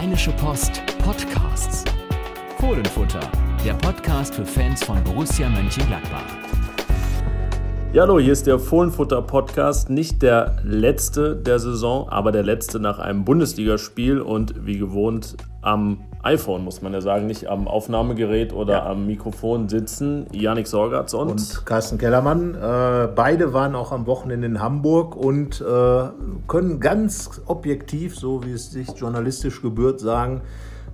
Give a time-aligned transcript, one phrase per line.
[0.00, 1.82] Rheinische Post Podcasts.
[2.60, 3.32] Fohlenfutter,
[3.64, 6.22] der Podcast für Fans von Borussia Mönchengladbach.
[7.92, 9.90] Ja, hallo, hier ist der Fohlenfutter Podcast.
[9.90, 16.04] Nicht der letzte der Saison, aber der letzte nach einem Bundesligaspiel und wie gewohnt am
[16.22, 18.86] iPhone, muss man ja sagen, nicht am Aufnahmegerät oder ja.
[18.86, 20.26] am Mikrofon sitzen.
[20.32, 22.54] Janik Sorgatz und, und Carsten Kellermann.
[22.54, 26.04] Äh, beide waren auch am Wochenende in Hamburg und äh,
[26.48, 30.42] können ganz objektiv, so wie es sich journalistisch gebührt, sagen,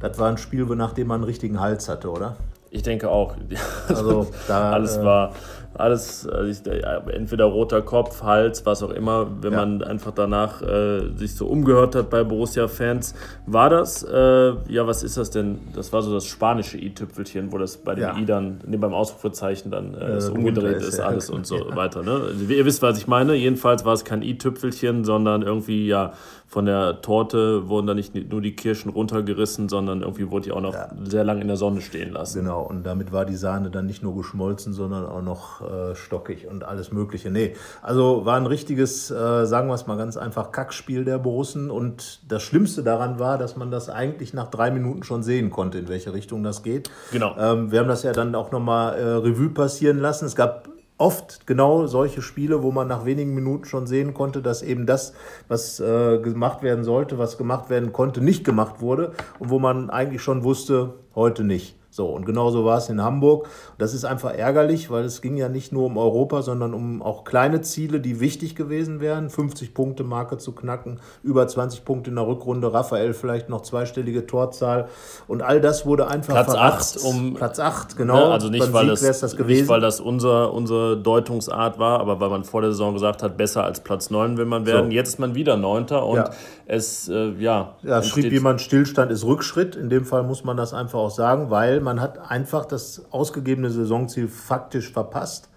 [0.01, 2.37] das war ein Spiel, nach dem man einen richtigen Hals hatte, oder?
[2.71, 3.37] Ich denke auch.
[3.89, 5.33] Also da, alles äh, war
[5.75, 6.71] alles, also
[7.11, 9.59] entweder roter Kopf, Hals, was auch immer, wenn ja.
[9.59, 13.15] man einfach danach äh, sich so umgehört hat bei Borussia-Fans.
[13.47, 15.59] War das, äh, ja, was ist das denn?
[15.75, 18.17] Das war so das spanische i-Tüpfelchen, wo das bei dem ja.
[18.17, 22.03] i dann, nee, beim Ausrufezeichen dann äh, äh umgedreht ist, alles und so weiter.
[22.03, 22.13] Ne?
[22.29, 23.35] Also, ihr wisst, was ich meine.
[23.35, 26.13] Jedenfalls war es kein i-Tüpfelchen, sondern irgendwie, ja,
[26.55, 30.61] von der Torte wurden da nicht nur die Kirschen runtergerissen, sondern irgendwie wurde die auch
[30.61, 32.45] noch sehr lange in der Sonne stehen lassen.
[32.45, 36.47] Genau, und damit war die Sahne dann nicht nur geschmolzen, sondern auch noch äh, stockig
[36.47, 37.33] und alles Mögliche.
[37.33, 41.73] Nee, also war ein richtiges, äh, sagen wir es mal ganz einfach, Kackspiel der Borussen.
[41.73, 45.79] Und das Schlimmste daran war, dass man das eigentlich nach drei Minuten schon sehen konnte,
[45.79, 46.89] in welche Richtung das geht.
[47.11, 47.35] Genau.
[47.37, 50.27] Ähm, wir haben das ja dann auch nochmal äh, Revue passieren lassen.
[50.27, 54.63] Es gab oft genau solche Spiele, wo man nach wenigen Minuten schon sehen konnte, dass
[54.63, 55.13] eben das,
[55.49, 59.91] was äh, gemacht werden sollte, was gemacht werden konnte, nicht gemacht wurde und wo man
[59.91, 61.77] eigentlich schon wusste, heute nicht.
[61.95, 63.47] So, und genauso war es in Hamburg.
[63.79, 67.23] Das ist einfach ärgerlich, weil es ging ja nicht nur um Europa, sondern um auch
[67.23, 69.29] kleine Ziele, die wichtig gewesen wären.
[69.29, 74.89] 50-Punkte-Marke zu knacken, über 20 Punkte in der Rückrunde, Raphael vielleicht noch zweistellige Torzahl.
[75.29, 78.17] Und all das wurde einfach Platz 8 um Platz 8, genau.
[78.17, 82.29] Ne, also nicht, weil das, das nicht, weil das unser, unsere Deutungsart war, aber weil
[82.29, 84.87] man vor der Saison gesagt hat, besser als Platz 9 will man werden.
[84.87, 84.97] So.
[84.97, 86.31] Jetzt ist man wieder Neunter und ja.
[86.67, 87.77] es, äh, ja.
[87.85, 89.77] Ja, schrieb jemand, Stillstand ist Rückschritt.
[89.77, 93.71] In dem Fall muss man das einfach auch sagen, weil man hat einfach das ausgegebene
[93.71, 95.49] Saisonziel faktisch verpasst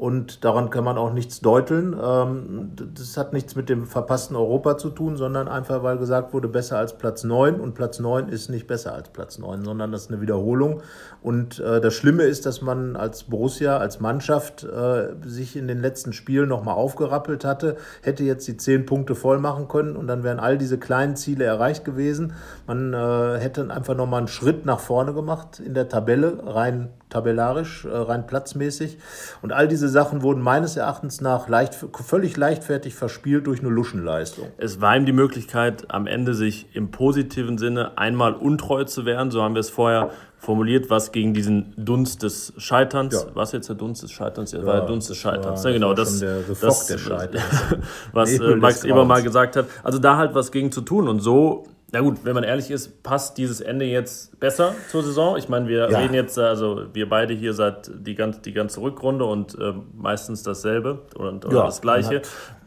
[0.00, 1.94] und daran kann man auch nichts deuteln.
[2.02, 6.48] Ähm, das hat nichts mit dem verpassten Europa zu tun, sondern einfach, weil gesagt wurde,
[6.48, 10.04] besser als Platz 9 und Platz 9 ist nicht besser als Platz 9, sondern das
[10.04, 10.80] ist eine Wiederholung.
[11.22, 15.80] Und äh, das Schlimme ist, dass man als Borussia, als Mannschaft äh, sich in den
[15.80, 20.22] letzten Spielen nochmal aufgerappelt hatte, hätte jetzt die 10 Punkte voll machen können und dann
[20.22, 22.32] wären all diese kleinen Ziele erreicht gewesen.
[22.66, 27.88] Man äh, hätte einfach nochmal einen Schritt nach vorne gemacht in der Tabelle, rein tabellarisch,
[27.90, 28.98] rein platzmäßig.
[29.42, 34.46] Und all diese Sachen wurden meines Erachtens nach leicht, völlig leichtfertig verspielt durch eine Luschenleistung.
[34.58, 39.32] Es war ihm die Möglichkeit, am Ende sich im positiven Sinne einmal untreu zu werden.
[39.32, 43.34] So haben wir es vorher formuliert, was gegen diesen Dunst des Scheiterns, ja.
[43.34, 45.94] was jetzt der Dunst des Scheiterns, ja, war der Dunst des Scheiterns, war, ja, genau,
[45.94, 47.10] das, das, das
[48.12, 49.66] was äh, Max Eber mal gesagt hat.
[49.84, 53.02] Also da halt was gegen zu tun und so na gut, wenn man ehrlich ist,
[53.02, 55.36] passt dieses Ende jetzt besser zur Saison.
[55.36, 55.98] Ich meine, wir ja.
[55.98, 60.44] reden jetzt, also wir beide hier seit die ganze, die ganze Rückrunde und äh, meistens
[60.44, 62.22] dasselbe oder, oder ja, das Gleiche.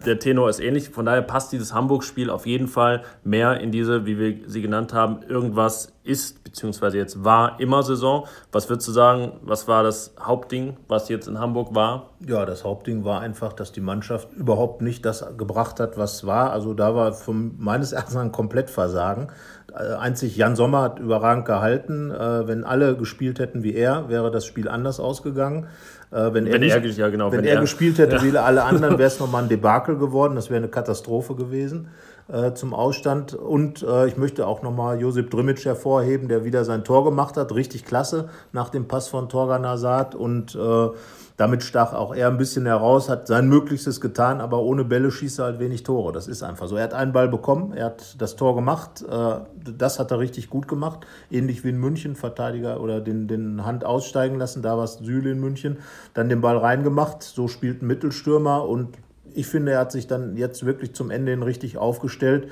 [0.05, 0.89] Der Tenor ist ähnlich.
[0.89, 4.93] Von daher passt dieses Hamburg-Spiel auf jeden Fall mehr in diese, wie wir sie genannt
[4.93, 8.27] haben, irgendwas ist, beziehungsweise jetzt war immer Saison.
[8.51, 12.11] Was würdest du sagen, was war das Hauptding, was jetzt in Hamburg war?
[12.25, 16.51] Ja, das Hauptding war einfach, dass die Mannschaft überhaupt nicht das gebracht hat, was war.
[16.51, 19.27] Also da war vom, meines Erachtens ein Komplettversagen.
[19.73, 22.11] Äh, einzig Jan Sommer hat überragend gehalten.
[22.11, 25.67] Äh, wenn alle gespielt hätten wie er, wäre das Spiel anders ausgegangen.
[26.11, 28.23] Äh, wenn, wenn, er, nicht, ja, genau, wenn, wenn er, er, gespielt hätte ja.
[28.23, 30.35] wie alle anderen, wäre es nochmal ein Debakel geworden.
[30.35, 31.87] Das wäre eine Katastrophe gewesen
[32.27, 33.33] äh, zum Ausstand.
[33.33, 37.53] Und äh, ich möchte auch nochmal Josip Drimic hervorheben, der wieder sein Tor gemacht hat.
[37.53, 40.15] Richtig klasse nach dem Pass von Torgan Hazard.
[40.15, 40.89] Und äh,
[41.37, 45.39] damit stach auch er ein bisschen heraus, hat sein Möglichstes getan, aber ohne Bälle schießt
[45.39, 46.11] er halt wenig Tore.
[46.11, 46.75] Das ist einfach so.
[46.75, 49.03] Er hat einen Ball bekommen, er hat das Tor gemacht.
[49.09, 49.35] Äh,
[49.77, 51.07] das hat er richtig gut gemacht.
[51.31, 54.61] Ähnlich wie in München, Verteidiger oder den, den Hand aussteigen lassen.
[54.61, 55.79] Da war es Süle in München.
[56.13, 57.23] Dann den Ball reingemacht.
[57.23, 58.89] So spielt ein Mittelstürmer und
[59.35, 62.49] ich finde, er hat sich dann jetzt wirklich zum Ende hin richtig aufgestellt.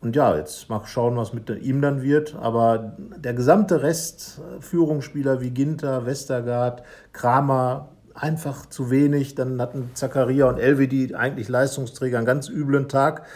[0.00, 2.34] Und ja, jetzt mal schauen, was mit ihm dann wird.
[2.40, 6.82] Aber der gesamte Rest, Führungsspieler wie Ginter, Westergaard,
[7.12, 9.34] Kramer, einfach zu wenig.
[9.34, 13.26] Dann hatten Zakaria und Elvedi eigentlich Leistungsträger einen ganz üblen Tag.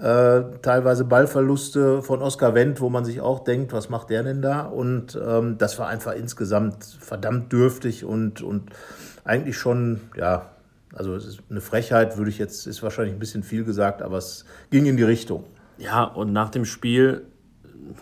[0.00, 4.42] Äh, teilweise Ballverluste von Oskar Wendt, wo man sich auch denkt, was macht der denn
[4.42, 4.62] da?
[4.62, 8.70] Und ähm, das war einfach insgesamt verdammt dürftig und, und
[9.24, 10.46] eigentlich schon, ja,
[10.94, 14.18] also es ist eine Frechheit, würde ich jetzt, ist wahrscheinlich ein bisschen viel gesagt, aber
[14.18, 15.44] es ging in die Richtung.
[15.78, 17.26] Ja, und nach dem Spiel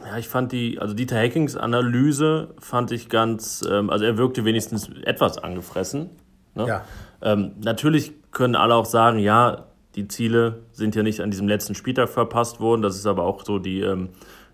[0.05, 4.44] ja, ich fand die, also Dieter Hackings Analyse fand ich ganz, ähm, also er wirkte
[4.44, 6.11] wenigstens etwas angefressen.
[6.55, 6.67] Ne?
[6.67, 6.85] Ja.
[7.23, 11.75] Ähm, natürlich können alle auch sagen, ja, die Ziele sind ja nicht an diesem letzten
[11.75, 12.82] Spieltag verpasst worden.
[12.82, 14.11] Das ist aber auch so die, ähm,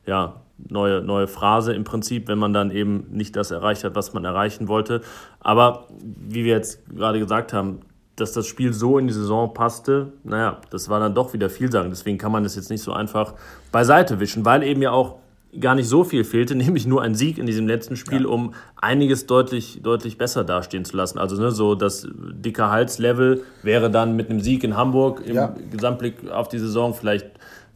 [0.07, 4.13] ja, neue, neue Phrase im Prinzip, wenn man dann eben nicht das erreicht hat, was
[4.13, 5.01] man erreichen wollte.
[5.41, 7.81] Aber wie wir jetzt gerade gesagt haben,
[8.17, 11.93] dass das Spiel so in die Saison passte, naja, das war dann doch wieder vielsagend.
[11.93, 13.35] Deswegen kann man das jetzt nicht so einfach
[13.73, 15.17] beiseite wischen, weil eben ja auch
[15.61, 18.29] gar nicht so viel fehlte, nämlich nur ein Sieg in diesem letzten Spiel, ja.
[18.29, 21.19] um einiges deutlich, deutlich besser dastehen zu lassen.
[21.19, 25.55] Also ne, so das dicke Halslevel wäre dann mit einem Sieg in Hamburg im ja.
[25.71, 27.27] Gesamtblick auf die Saison vielleicht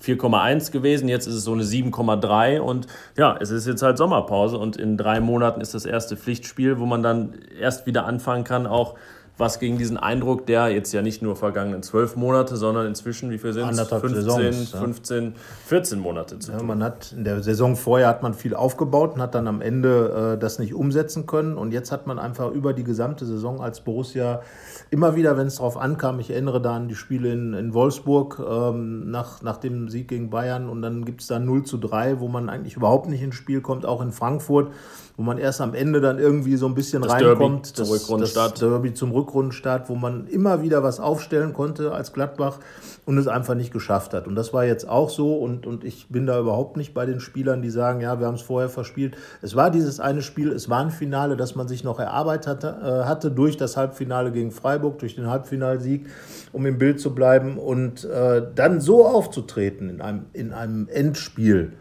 [0.02, 2.86] 4,1 gewesen, jetzt ist es so eine 7,3 und
[3.16, 6.86] ja, es ist jetzt halt Sommerpause und in drei Monaten ist das erste Pflichtspiel, wo
[6.86, 8.94] man dann erst wieder anfangen kann, auch
[9.38, 13.38] was gegen diesen Eindruck, der jetzt ja nicht nur vergangenen zwölf Monate, sondern inzwischen, wie
[13.38, 13.80] viel sind es?
[13.80, 15.34] 15, Saisons, 15,
[15.66, 16.60] 14 Monate zu tun.
[16.60, 19.60] Ja, man hat in der Saison vorher hat man viel aufgebaut und hat dann am
[19.60, 21.56] Ende äh, das nicht umsetzen können.
[21.56, 24.42] Und jetzt hat man einfach über die gesamte Saison als Borussia
[24.90, 28.40] immer wieder, wenn es darauf ankam, ich erinnere da an die Spiele in, in Wolfsburg
[28.44, 32.18] ähm, nach, nach dem Sieg gegen Bayern und dann gibt es da 0 zu 3,
[32.18, 34.72] wo man eigentlich überhaupt nicht ins Spiel kommt, auch in Frankfurt
[35.18, 37.76] wo man erst am Ende dann irgendwie so ein bisschen das reinkommt.
[37.76, 42.12] Derby zum das, das Derby zum Rückrundenstart, wo man immer wieder was aufstellen konnte als
[42.12, 42.60] Gladbach
[43.04, 44.28] und es einfach nicht geschafft hat.
[44.28, 47.18] Und das war jetzt auch so und, und ich bin da überhaupt nicht bei den
[47.18, 49.16] Spielern, die sagen, ja, wir haben es vorher verspielt.
[49.42, 52.68] Es war dieses eine Spiel, es war ein Finale, das man sich noch erarbeitet hatte,
[52.80, 56.06] äh, hatte durch das Halbfinale gegen Freiburg, durch den Halbfinalsieg,
[56.52, 61.72] um im Bild zu bleiben und äh, dann so aufzutreten in einem, in einem Endspiel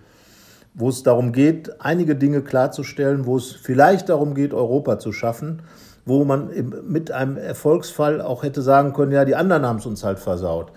[0.77, 5.63] wo es darum geht, einige Dinge klarzustellen, wo es vielleicht darum geht, Europa zu schaffen,
[6.05, 6.49] wo man
[6.87, 10.71] mit einem Erfolgsfall auch hätte sagen können, ja, die anderen haben es uns halt versaut.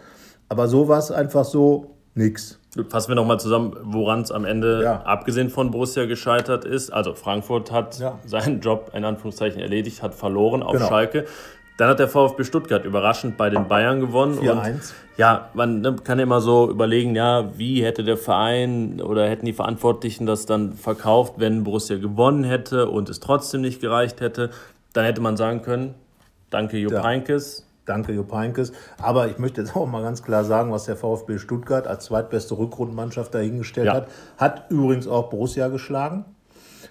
[0.49, 2.59] Aber so war es einfach so nix.
[2.89, 5.03] Fassen wir nochmal zusammen, woran es am Ende, ja.
[5.03, 6.91] abgesehen von Borussia, gescheitert ist.
[6.91, 8.19] Also Frankfurt hat ja.
[8.25, 10.89] seinen Job in Anführungszeichen erledigt, hat verloren auf genau.
[10.89, 11.27] Schalke.
[11.81, 14.39] Dann hat der VfB Stuttgart überraschend bei den Bayern gewonnen.
[14.39, 14.93] 4-1.
[15.17, 19.55] Ja, man ne, kann immer so überlegen, ja, wie hätte der Verein oder hätten die
[19.55, 24.51] Verantwortlichen das dann verkauft, wenn Borussia gewonnen hätte und es trotzdem nicht gereicht hätte.
[24.93, 25.95] Dann hätte man sagen können,
[26.51, 27.03] danke Jupp ja.
[27.03, 27.67] Heynckes.
[27.87, 28.73] Danke Jupp Heynckes.
[29.01, 32.59] Aber ich möchte jetzt auch mal ganz klar sagen, was der VfB Stuttgart als zweitbeste
[32.59, 33.95] Rückrundenmannschaft dahingestellt ja.
[33.95, 34.09] hat.
[34.37, 36.27] Hat übrigens auch Borussia geschlagen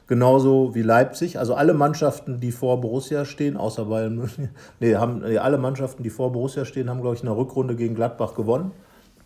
[0.09, 1.39] genauso wie Leipzig.
[1.39, 4.49] Also alle Mannschaften, die vor Borussia stehen, außer Bayern München,
[4.81, 7.75] nee, haben, nee, alle Mannschaften, die vor Borussia stehen, haben, glaube ich, in der Rückrunde
[7.75, 8.71] gegen Gladbach gewonnen.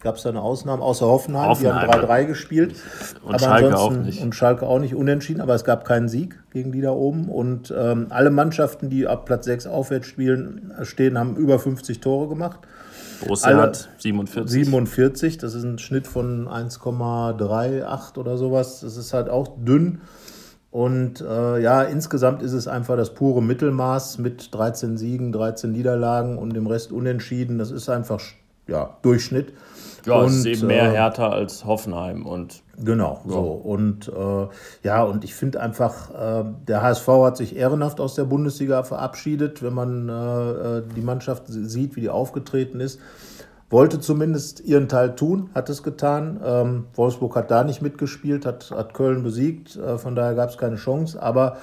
[0.02, 1.90] Gab es da eine Ausnahme, außer Hoffenheim, Hoffenheim.
[1.90, 2.76] die haben 3-3 gespielt.
[3.24, 4.22] Und aber Schalke auch nicht.
[4.22, 7.30] Und Schalke auch nicht unentschieden, aber es gab keinen Sieg gegen die da oben.
[7.30, 12.28] Und ähm, alle Mannschaften, die ab Platz 6 aufwärts spielen, stehen, haben über 50 Tore
[12.28, 12.60] gemacht.
[13.22, 14.52] Borussia Alle hat 47.
[14.52, 18.82] 47, das ist ein Schnitt von 1,38 oder sowas.
[18.82, 20.02] Das ist halt auch dünn.
[20.74, 26.40] Und äh, ja, insgesamt ist es einfach das pure Mittelmaß mit 13 Siegen, 13 Niederlagen
[26.40, 27.60] und dem Rest unentschieden.
[27.60, 28.20] Das ist einfach
[28.66, 29.54] ja, Durchschnitt.
[30.08, 34.48] Ja, und, es ist eben mehr äh, härter als Hoffenheim und genau so und äh,
[34.84, 39.62] ja und ich finde einfach äh, der HSV hat sich ehrenhaft aus der Bundesliga verabschiedet,
[39.62, 43.00] wenn man äh, äh, die Mannschaft sieht, wie die aufgetreten ist
[43.74, 46.40] wollte zumindest ihren Teil tun, hat es getan.
[46.46, 50.58] Ähm, Wolfsburg hat da nicht mitgespielt, hat, hat Köln besiegt, äh, von daher gab es
[50.58, 51.22] keine Chance.
[51.22, 51.58] Aber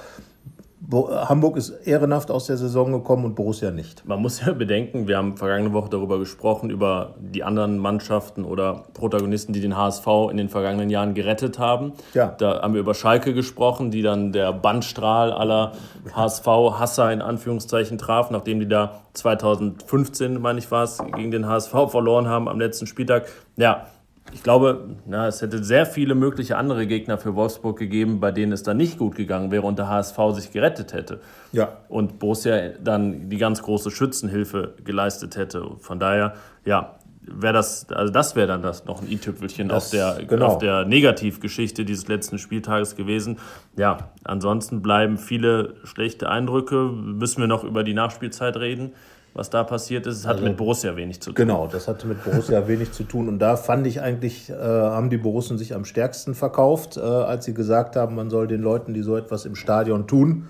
[0.89, 4.05] Hamburg ist ehrenhaft aus der Saison gekommen und Borussia nicht.
[4.07, 8.85] Man muss ja bedenken, wir haben vergangene Woche darüber gesprochen, über die anderen Mannschaften oder
[8.93, 11.93] Protagonisten, die den HSV in den vergangenen Jahren gerettet haben.
[12.13, 12.27] Ja.
[12.37, 15.73] Da haben wir über Schalke gesprochen, die dann der Bandstrahl aller
[16.15, 21.71] HSV-Hasser in Anführungszeichen traf, nachdem die da 2015, meine ich war es, gegen den HSV
[21.89, 23.27] verloren haben am letzten Spieltag.
[23.55, 23.85] Ja,
[24.33, 28.51] ich glaube, na, es hätte sehr viele mögliche andere Gegner für Wolfsburg gegeben, bei denen
[28.51, 31.19] es dann nicht gut gegangen wäre und der HSV sich gerettet hätte.
[31.51, 31.77] Ja.
[31.89, 35.63] Und Borussia dann die ganz große Schützenhilfe geleistet hätte.
[35.79, 36.33] Von daher,
[36.65, 40.47] ja, wäre das, also das wäre dann das noch ein i-Tüpfelchen auf der, genau.
[40.47, 43.37] auf der Negativgeschichte dieses letzten Spieltages gewesen.
[43.77, 46.89] Ja, ansonsten bleiben viele schlechte Eindrücke.
[46.89, 48.93] Müssen wir noch über die Nachspielzeit reden?
[49.33, 50.19] Was da passiert ist.
[50.19, 51.35] Es hatte also, mit Borussia wenig zu tun.
[51.35, 53.27] Genau, das hatte mit Borussia wenig zu tun.
[53.27, 57.45] Und da fand ich eigentlich, äh, haben die Borussen sich am stärksten verkauft, äh, als
[57.45, 60.47] sie gesagt haben, man soll den Leuten, die so etwas im Stadion tun,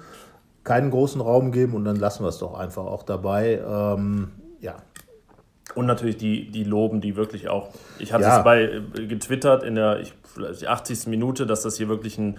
[0.63, 3.61] keinen großen Raum geben und dann lassen wir es doch einfach auch dabei.
[3.67, 4.75] Ähm, ja.
[5.75, 7.69] Und natürlich die, die loben, die wirklich auch.
[7.99, 8.39] Ich hatte ja.
[8.39, 10.13] es bei äh, getwittert in der ich,
[10.67, 11.07] 80.
[11.07, 12.37] Minute, dass das hier wirklich ein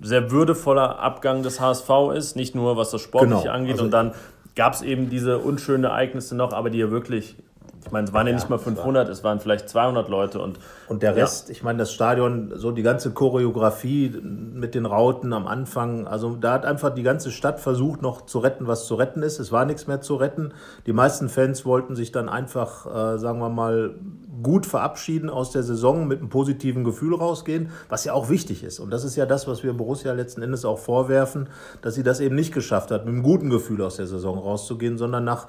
[0.00, 3.54] sehr würdevoller Abgang des HSV ist, nicht nur was das Sportliche genau.
[3.54, 3.72] angeht.
[3.74, 4.12] Also und dann
[4.56, 7.36] gab es eben diese unschönen Ereignisse noch, aber die ja wirklich
[7.84, 10.58] ich meine, es waren ja, ja nicht mal 500, es waren vielleicht 200 Leute und
[10.88, 11.52] und der Rest, ja.
[11.52, 16.52] ich meine, das Stadion, so die ganze Choreografie mit den Rauten am Anfang, also da
[16.52, 19.38] hat einfach die ganze Stadt versucht noch zu retten, was zu retten ist.
[19.38, 20.52] Es war nichts mehr zu retten.
[20.86, 23.94] Die meisten Fans wollten sich dann einfach, äh, sagen wir mal,
[24.42, 28.80] gut verabschieden aus der Saison mit einem positiven Gefühl rausgehen, was ja auch wichtig ist.
[28.80, 31.48] Und das ist ja das, was wir Borussia letzten Endes auch vorwerfen,
[31.82, 34.98] dass sie das eben nicht geschafft hat, mit einem guten Gefühl aus der Saison rauszugehen,
[34.98, 35.46] sondern nach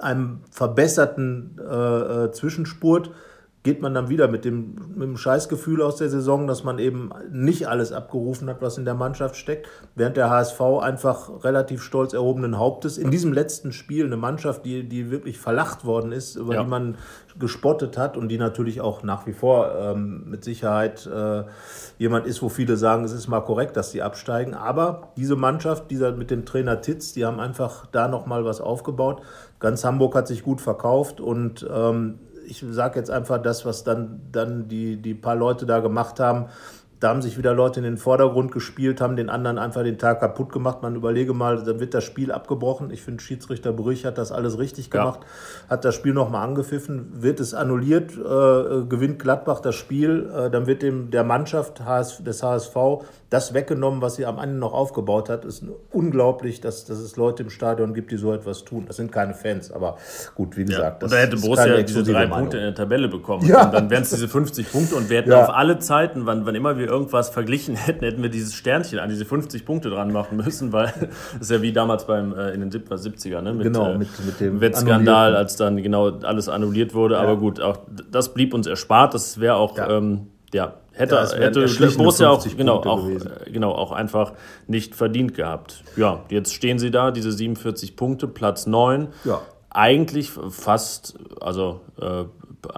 [0.00, 3.10] einem verbesserten äh, äh, Zwischenspurt
[3.66, 7.10] geht man dann wieder mit dem, mit dem Scheißgefühl aus der Saison, dass man eben
[7.32, 12.12] nicht alles abgerufen hat, was in der Mannschaft steckt, während der HSV einfach relativ stolz
[12.12, 16.54] erhobenen Hauptes in diesem letzten Spiel eine Mannschaft, die, die wirklich verlacht worden ist, über
[16.54, 16.62] ja.
[16.62, 16.94] die man
[17.40, 21.42] gespottet hat und die natürlich auch nach wie vor ähm, mit Sicherheit äh,
[21.98, 24.54] jemand ist, wo viele sagen, es ist mal korrekt, dass sie absteigen.
[24.54, 29.22] Aber diese Mannschaft, dieser mit dem Trainer Titz, die haben einfach da nochmal was aufgebaut.
[29.58, 34.20] Ganz Hamburg hat sich gut verkauft und ähm, ich sage jetzt einfach das, was dann,
[34.32, 36.46] dann die, die paar Leute da gemacht haben.
[36.98, 40.20] Da haben sich wieder Leute in den Vordergrund gespielt, haben den anderen einfach den Tag
[40.20, 40.80] kaputt gemacht.
[40.80, 42.90] Man überlege mal, dann wird das Spiel abgebrochen.
[42.90, 45.70] Ich finde, Schiedsrichter Brüch hat das alles richtig gemacht, ja.
[45.70, 50.66] hat das Spiel nochmal angepfiffen, wird es annulliert, äh, gewinnt Gladbach das Spiel, äh, dann
[50.66, 52.76] wird dem der Mannschaft des HSV
[53.30, 57.42] das weggenommen, was sie am Ende noch aufgebaut hat, ist unglaublich, dass, dass es Leute
[57.42, 58.84] im Stadion gibt, die so etwas tun.
[58.86, 59.96] Das sind keine Fans, aber
[60.36, 61.02] gut, wie gesagt.
[61.02, 62.38] Ja, und da hätte Borussia diese drei Meinung.
[62.38, 63.44] Punkte in der Tabelle bekommen.
[63.46, 63.64] Ja.
[63.64, 65.42] Und dann wären es diese 50 Punkte und wir hätten ja.
[65.42, 69.08] auf alle Zeiten, wann, wann immer wir irgendwas verglichen hätten, hätten wir dieses Sternchen an
[69.08, 70.86] diese 50 Punkte dran machen müssen, weil
[71.32, 73.54] das ist ja wie damals beim äh, in den 70er, ne?
[73.54, 77.16] Mit, genau, äh, mit, mit dem Wettskandal, als dann genau alles annulliert wurde.
[77.16, 77.22] Ja.
[77.22, 77.78] Aber gut, auch
[78.10, 79.14] das blieb uns erspart.
[79.14, 83.92] Das wäre auch ähm, ja, hätte, ja, hätte Borussia auch, genau, auch, äh, genau, auch
[83.92, 84.32] einfach
[84.66, 85.82] nicht verdient gehabt.
[85.96, 89.08] Ja, jetzt stehen sie da, diese 47 Punkte, Platz 9.
[89.24, 89.42] Ja.
[89.70, 92.24] Eigentlich fast, also äh,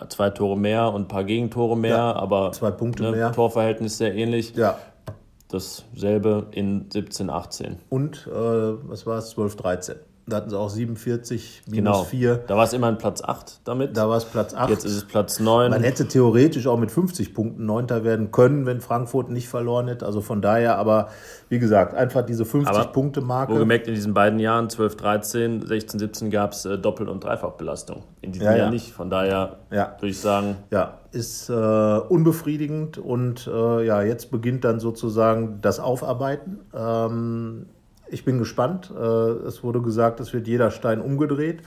[0.08, 3.32] zwei Tore mehr und ein paar Gegentore mehr, ja, aber zwei Punkte ne, mehr.
[3.32, 4.54] Torverhältnis sehr ähnlich.
[4.56, 4.78] Ja.
[5.48, 7.78] Dasselbe in 17, 18.
[7.88, 9.30] Und äh, was war es?
[9.30, 9.96] 12, 13.
[10.28, 12.04] Da hatten sie auch 47 minus genau.
[12.04, 12.34] 4.
[12.46, 13.96] Da war es immerhin Platz 8 damit.
[13.96, 14.70] Da war es Platz 8.
[14.70, 15.70] Jetzt ist es Platz 9.
[15.70, 20.06] Man hätte theoretisch auch mit 50 Punkten Neunter werden können, wenn Frankfurt nicht verloren hätte.
[20.06, 21.08] Also von daher, aber
[21.48, 23.52] wie gesagt, einfach diese 50-Punkte-Marke.
[23.52, 28.04] Wohlgemerkt, in diesen beiden Jahren, 12, 13, 16, 17, gab es äh, Doppel- und Dreifachbelastung.
[28.20, 28.70] In diesem ja, Jahr ja.
[28.70, 28.92] nicht.
[28.92, 29.96] Von daher ja.
[29.98, 30.56] würde ich sagen.
[30.70, 36.60] Ja, ist äh, unbefriedigend und äh, ja, jetzt beginnt dann sozusagen das Aufarbeiten.
[36.74, 37.66] Ähm,
[38.10, 38.92] ich bin gespannt.
[38.96, 41.62] Äh, es wurde gesagt, es wird jeder Stein umgedreht.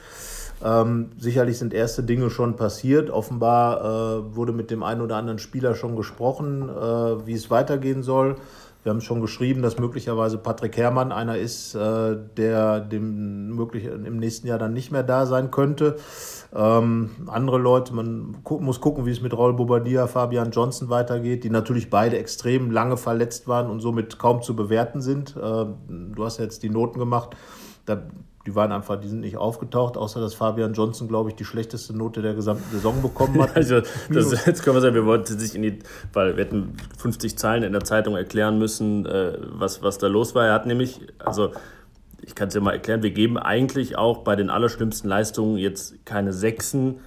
[0.63, 3.09] Ähm, sicherlich sind erste Dinge schon passiert.
[3.09, 8.03] Offenbar äh, wurde mit dem einen oder anderen Spieler schon gesprochen, äh, wie es weitergehen
[8.03, 8.35] soll.
[8.83, 14.17] Wir haben schon geschrieben, dass möglicherweise Patrick Herrmann einer ist, äh, der dem möglich im
[14.17, 15.97] nächsten Jahr dann nicht mehr da sein könnte.
[16.53, 21.43] Ähm, andere Leute, man gu muss gucken, wie es mit Raul Bobadilla, Fabian Johnson weitergeht,
[21.43, 25.35] die natürlich beide extrem lange verletzt waren und somit kaum zu bewerten sind.
[25.37, 27.35] Äh, du hast ja jetzt die Noten gemacht.
[27.85, 28.01] Da
[28.45, 31.95] die waren einfach, die sind nicht aufgetaucht, außer dass Fabian Johnson, glaube ich, die schlechteste
[31.95, 33.55] Note der gesamten Saison bekommen hat.
[33.55, 35.79] also, das, jetzt können wir sagen, wir wollten sich in die,
[36.13, 40.33] weil wir hätten 50 Zeilen in der Zeitung erklären müssen, äh, was, was da los
[40.33, 40.47] war.
[40.47, 41.51] Er hat nämlich, also
[42.21, 46.05] ich kann es ja mal erklären, wir geben eigentlich auch bei den allerschlimmsten Leistungen jetzt
[46.05, 46.99] keine Sechsen,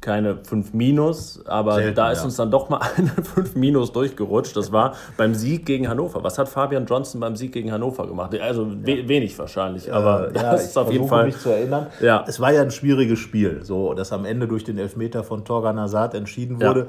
[0.00, 2.24] keine 5 Minus, aber Selten, da ist ja.
[2.26, 4.56] uns dann doch mal eine 5 Minus durchgerutscht.
[4.56, 6.22] Das war beim Sieg gegen Hannover.
[6.22, 8.38] Was hat Fabian Johnson beim Sieg gegen Hannover gemacht?
[8.40, 9.08] Also ja.
[9.08, 11.26] wenig wahrscheinlich, aber äh, das ja, ist auf jeden Fall.
[11.26, 11.88] mich zu erinnern.
[12.00, 12.24] Ja.
[12.28, 15.80] Es war ja ein schwieriges Spiel, so das am Ende durch den Elfmeter von Torgan
[15.80, 16.86] Hazard entschieden wurde.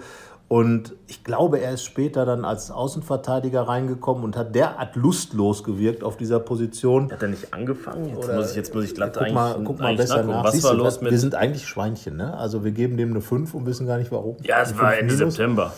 [0.49, 6.03] Und ich glaube, er ist später dann als Außenverteidiger reingekommen und hat derart lustlos gewirkt
[6.03, 7.11] auf dieser Position.
[7.11, 8.09] Hat er nicht angefangen?
[8.09, 10.43] Jetzt, Oder, muss, ich, jetzt muss ich glatt guck mal, guck mal besser nach.
[10.43, 11.11] Was war los mit...
[11.11, 12.35] Wir sind eigentlich Schweinchen, ne?
[12.35, 14.37] Also wir geben dem eine 5 und wissen gar nicht warum.
[14.41, 15.35] Ja, es war Ende Minus.
[15.35, 15.71] September.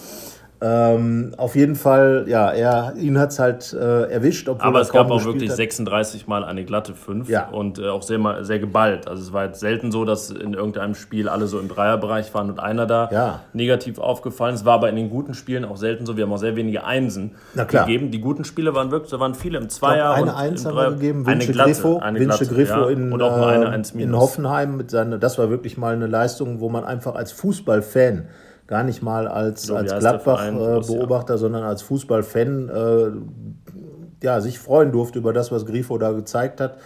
[0.63, 4.48] Ähm, auf jeden Fall, ja, er, ihn hat es halt äh, erwischt.
[4.48, 5.58] Aber es gab auch wirklich hat.
[5.58, 7.48] 36 Mal eine glatte 5 ja.
[7.50, 9.08] und äh, auch sehr, sehr geballt.
[9.08, 12.51] Also es war jetzt selten so, dass in irgendeinem Spiel alle so im Dreierbereich waren
[12.51, 13.39] und einer da ja.
[13.53, 14.53] negativ aufgefallen.
[14.53, 16.15] Es war aber in den guten Spielen auch selten so.
[16.15, 18.12] Wir haben auch sehr wenige Einsen gegeben.
[18.12, 20.12] Die guten Spiele waren wirklich, da waren viele im Zweier.
[20.12, 22.89] Eine Eins haben wir gegeben, Vince Griffo, eine Griffo ja.
[22.89, 24.77] in, und auch mal eine 1 in Hoffenheim.
[24.77, 28.27] Mit seiner, das war wirklich mal eine Leistung, wo man einfach als Fußballfan
[28.72, 34.94] gar nicht mal als, so, als Gladbach-Beobachter, äh, sondern als Fußballfan äh, ja, sich freuen
[34.94, 36.78] durfte über das, was Grifo da gezeigt hat.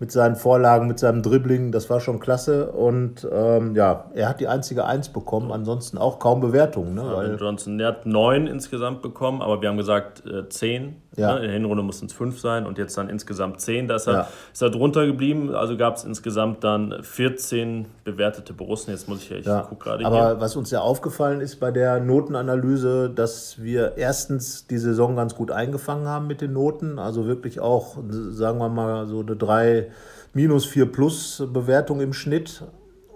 [0.00, 2.72] Mit seinen Vorlagen, mit seinem Dribbling, das war schon klasse.
[2.72, 6.96] Und ähm, ja, er hat die einzige Eins bekommen, ansonsten auch kaum Bewertungen.
[6.96, 7.02] Ne?
[7.02, 11.34] Ja, Johnson, der hat neun insgesamt bekommen, aber wir haben gesagt äh, zehn Ja.
[11.34, 13.86] Ne, in der Hinrunde mussten es fünf sein und jetzt dann insgesamt zehn.
[13.86, 14.28] Da ist er, ja.
[14.52, 15.54] ist er drunter geblieben.
[15.54, 18.92] Also gab es insgesamt dann 14 bewertete Borussen.
[18.92, 19.60] Jetzt muss ich ja, ich ja.
[19.60, 20.40] gucke gerade Aber hier.
[20.40, 25.50] was uns ja aufgefallen ist bei der Notenanalyse, dass wir erstens die Saison ganz gut
[25.50, 26.98] eingefangen haben mit den Noten.
[26.98, 29.90] Also wirklich auch, sagen wir mal, so eine 3
[30.32, 32.64] minus 4 plus Bewertung im Schnitt.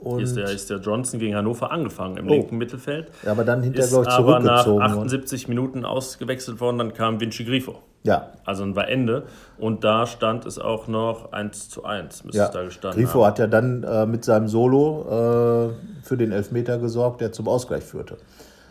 [0.00, 2.30] Und ist, der, ist der Johnson gegen Hannover angefangen im oh.
[2.30, 3.10] linken Mittelfeld.
[3.24, 4.82] Ja, aber dann hinterher, glaube ich, zurückgezogen.
[4.82, 7.78] Aber nach 78 Minuten ausgewechselt worden, dann kam Vinci Grifo.
[8.04, 8.30] Ja.
[8.44, 9.24] Also dann war Ende.
[9.58, 12.46] Und da stand es auch noch 1 zu 1, müsste ja.
[12.46, 13.26] es da gestanden Grifo haben.
[13.26, 17.82] hat ja dann äh, mit seinem Solo äh, für den Elfmeter gesorgt, der zum Ausgleich
[17.82, 18.16] führte.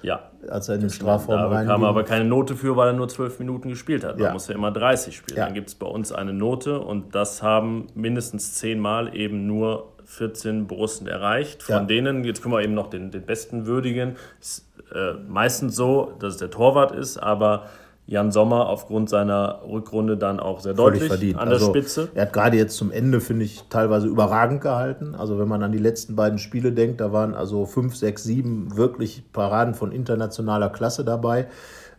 [0.01, 0.29] Ja.
[0.48, 1.50] Als er in den Strafraum.
[1.50, 4.17] Da kam aber keine Note für, weil er nur zwölf Minuten gespielt hat.
[4.17, 4.34] Man ja.
[4.34, 5.38] muss ja immer 30 spielen.
[5.38, 5.46] Ja.
[5.46, 10.68] Dann gibt es bei uns eine Note und das haben mindestens zehnmal eben nur 14
[10.68, 11.64] Borussen erreicht.
[11.64, 11.84] Von ja.
[11.84, 16.34] denen, jetzt können wir eben noch den, den besten würdigen, ist äh, meistens so, dass
[16.34, 17.66] es der Torwart ist, aber
[18.08, 21.40] Jan Sommer aufgrund seiner Rückrunde dann auch sehr deutlich verdient.
[21.40, 22.10] an der also, Spitze.
[22.14, 25.16] Er hat gerade jetzt zum Ende, finde ich, teilweise überragend gehalten.
[25.16, 28.78] Also wenn man an die letzten beiden Spiele denkt, da waren also fünf, sechs, sieben
[28.78, 31.48] wirklich Paraden von internationaler Klasse dabei.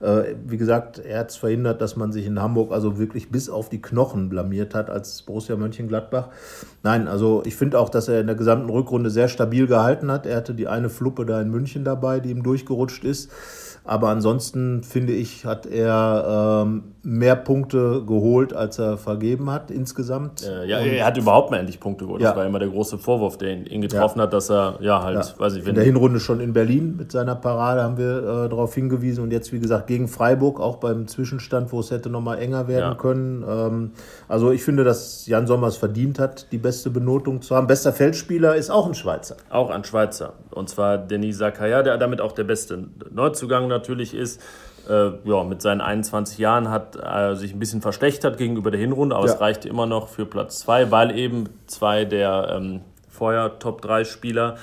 [0.01, 3.49] Äh, wie gesagt, er hat es verhindert, dass man sich in Hamburg also wirklich bis
[3.49, 6.29] auf die Knochen blamiert hat als Borussia Mönchengladbach.
[6.83, 10.27] Nein, also ich finde auch, dass er in der gesamten Rückrunde sehr stabil gehalten hat.
[10.27, 13.31] Er hatte die eine Fluppe da in München dabei, die ihm durchgerutscht ist.
[13.87, 20.45] Aber ansonsten finde ich, hat er ähm, mehr Punkte geholt, als er vergeben hat insgesamt.
[20.45, 22.21] Äh, ja, er hat überhaupt mal endlich Punkte geholt.
[22.21, 22.31] Ja.
[22.31, 24.25] Das war immer der große Vorwurf, der ihn, ihn getroffen ja.
[24.25, 25.39] hat, dass er, ja, halt, ja.
[25.39, 25.71] weiß ich, wenn.
[25.71, 29.31] In der Hinrunde schon in Berlin mit seiner Parade haben wir äh, darauf hingewiesen und
[29.31, 33.45] jetzt, wie gesagt, gegen Freiburg, auch beim Zwischenstand, wo es hätte nochmal enger werden können.
[33.49, 33.91] Ähm,
[34.27, 37.69] also ich finde, dass Jan Sommers verdient hat, die beste Benotung zu haben.
[37.69, 39.37] Bester Feldspieler ist auch ein Schweizer.
[39.49, 40.33] Auch ein Schweizer.
[40.51, 44.41] Und zwar Denis Zakaria, der damit auch der beste Neuzugang natürlich ist.
[44.89, 49.17] Äh, ja, mit seinen 21 Jahren hat er sich ein bisschen verschlechtert gegenüber der Hinrunde,
[49.17, 49.35] aber ja.
[49.35, 54.57] es reichte immer noch für Platz 2, weil eben zwei der ähm, vorher Top-3-Spieler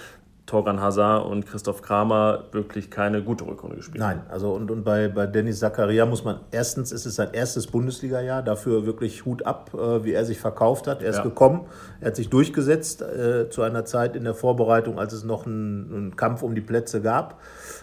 [0.45, 5.07] Torgan Hazard und Christoph Kramer wirklich keine gute Rückrunde gespielt Nein, also und, und bei,
[5.07, 9.71] bei Dennis Zakaria muss man, erstens ist es sein erstes Bundesliga-Jahr, dafür wirklich Hut ab,
[9.73, 11.01] äh, wie er sich verkauft hat.
[11.01, 11.23] Er ist ja.
[11.23, 11.61] gekommen,
[12.01, 15.93] er hat sich durchgesetzt äh, zu einer Zeit in der Vorbereitung, als es noch einen,
[15.93, 17.39] einen Kampf um die Plätze gab.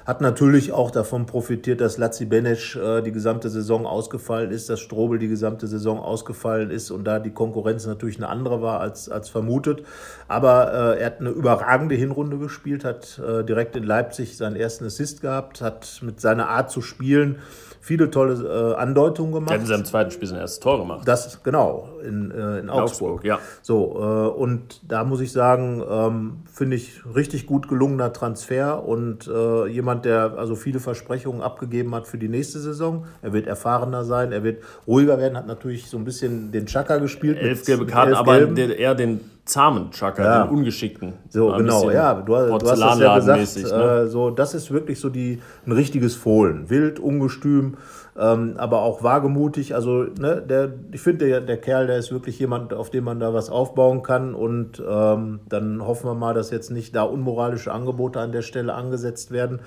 [0.06, 4.80] Hat natürlich auch davon profitiert, dass Lazzi Benesch äh, die gesamte Saison ausgefallen ist, dass
[4.80, 9.08] Strobel die gesamte Saison ausgefallen ist und da die Konkurrenz natürlich eine andere war als,
[9.08, 9.82] als vermutet.
[10.28, 14.84] Aber äh, er hat eine überragende Hinrunde gespielt hat äh, direkt in Leipzig seinen ersten
[14.84, 17.38] Assist gehabt, hat mit seiner Art zu spielen
[17.80, 19.52] viele tolle äh, Andeutungen gemacht.
[19.52, 21.08] Hat in seinem zweiten Spiel sein erstes Tor gemacht.
[21.08, 23.14] Das, genau, in, äh, in, in Augsburg.
[23.14, 23.24] Augsburg.
[23.24, 23.38] ja.
[23.62, 29.26] So, äh, und da muss ich sagen, ähm, finde ich richtig gut gelungener Transfer und
[29.26, 33.06] äh, jemand, der also viele Versprechungen abgegeben hat für die nächste Saison.
[33.22, 36.98] Er wird erfahrener sein, er wird ruhiger werden, hat natürlich so ein bisschen den Chaka
[36.98, 37.38] gespielt.
[37.38, 40.44] Elf gelbe Karten, aber eher den zahmen Chaka, ja.
[40.44, 41.14] den ungeschickten.
[41.28, 43.56] So, genau, ja, du, du hast es ja gesagt.
[43.56, 44.02] Ne?
[44.02, 46.70] Äh, so, das ist wirklich so die, ein richtiges Fohlen.
[46.70, 47.69] Wild, ungestüm,
[48.18, 49.74] ähm, aber auch wagemutig.
[49.74, 53.20] Also, ne, der, ich finde, der, der Kerl, der ist wirklich jemand, auf dem man
[53.20, 54.34] da was aufbauen kann.
[54.34, 58.74] Und ähm, dann hoffen wir mal, dass jetzt nicht da unmoralische Angebote an der Stelle
[58.74, 59.60] angesetzt werden.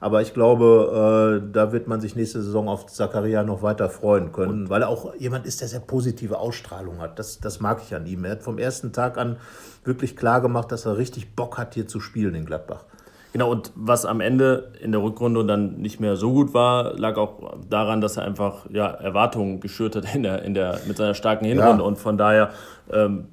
[0.00, 4.32] Aber ich glaube, äh, da wird man sich nächste Saison auf Zakaria noch weiter freuen
[4.32, 7.18] können, Und weil er auch jemand ist, der sehr positive Ausstrahlung hat.
[7.18, 8.24] Das, das mag ich an ihm.
[8.24, 9.36] Er hat vom ersten Tag an
[9.84, 12.84] wirklich klar gemacht, dass er richtig Bock hat, hier zu spielen in Gladbach.
[13.32, 17.16] Genau, und was am Ende in der Rückrunde dann nicht mehr so gut war, lag
[17.16, 21.14] auch daran, dass er einfach ja, Erwartungen geschürt hat in der, in der, mit seiner
[21.14, 21.86] starken Hinrunde ja.
[21.88, 22.50] und von daher
[22.92, 23.28] ähm,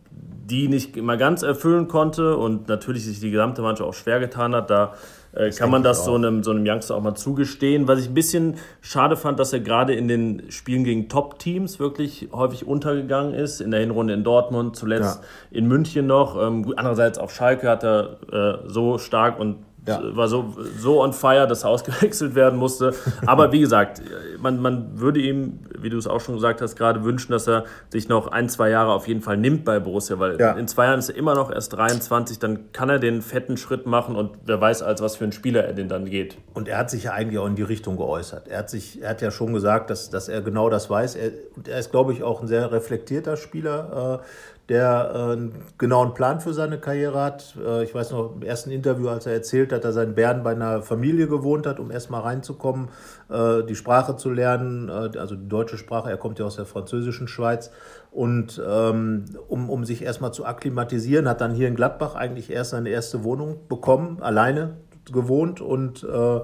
[0.49, 4.55] die nicht immer ganz erfüllen konnte und natürlich sich die gesamte Mannschaft auch schwer getan
[4.55, 4.69] hat.
[4.69, 4.93] Da
[5.33, 7.87] äh, kann man das so einem, so einem Youngster auch mal zugestehen.
[7.87, 12.29] Was ich ein bisschen schade fand, dass er gerade in den Spielen gegen Top-Teams wirklich
[12.31, 13.59] häufig untergegangen ist.
[13.59, 15.57] In der Hinrunde in Dortmund, zuletzt ja.
[15.57, 16.41] in München noch.
[16.41, 20.15] Ähm, andererseits auf Schalke hat er äh, so stark und ja.
[20.15, 22.93] War so, so on fire, dass er ausgewechselt werden musste.
[23.25, 24.01] Aber wie gesagt,
[24.39, 27.65] man, man würde ihm, wie du es auch schon gesagt hast, gerade wünschen, dass er
[27.89, 30.53] sich noch ein, zwei Jahre auf jeden Fall nimmt bei Borussia, weil ja.
[30.53, 33.85] in zwei Jahren ist er immer noch erst 23, dann kann er den fetten Schritt
[33.85, 36.37] machen und wer weiß, als was für ein Spieler er den dann geht.
[36.53, 38.47] Und er hat sich ja eigentlich auch in die Richtung geäußert.
[38.47, 41.15] Er hat, sich, er hat ja schon gesagt, dass, dass er genau das weiß.
[41.15, 41.31] Er,
[41.67, 44.21] er ist, glaube ich, auch ein sehr reflektierter Spieler.
[44.21, 44.25] Äh,
[44.69, 47.55] der äh, einen genauen Plan für seine Karriere hat.
[47.63, 50.43] Äh, ich weiß noch im ersten Interview, als er erzählt hat, dass er in Bern
[50.43, 52.89] bei einer Familie gewohnt hat, um erstmal reinzukommen,
[53.29, 56.65] äh, die Sprache zu lernen, äh, also die deutsche Sprache, er kommt ja aus der
[56.65, 57.71] französischen Schweiz.
[58.11, 62.71] Und ähm, um, um sich erstmal zu akklimatisieren, hat dann hier in Gladbach eigentlich erst
[62.71, 64.77] seine erste Wohnung bekommen, alleine
[65.11, 66.41] gewohnt und äh,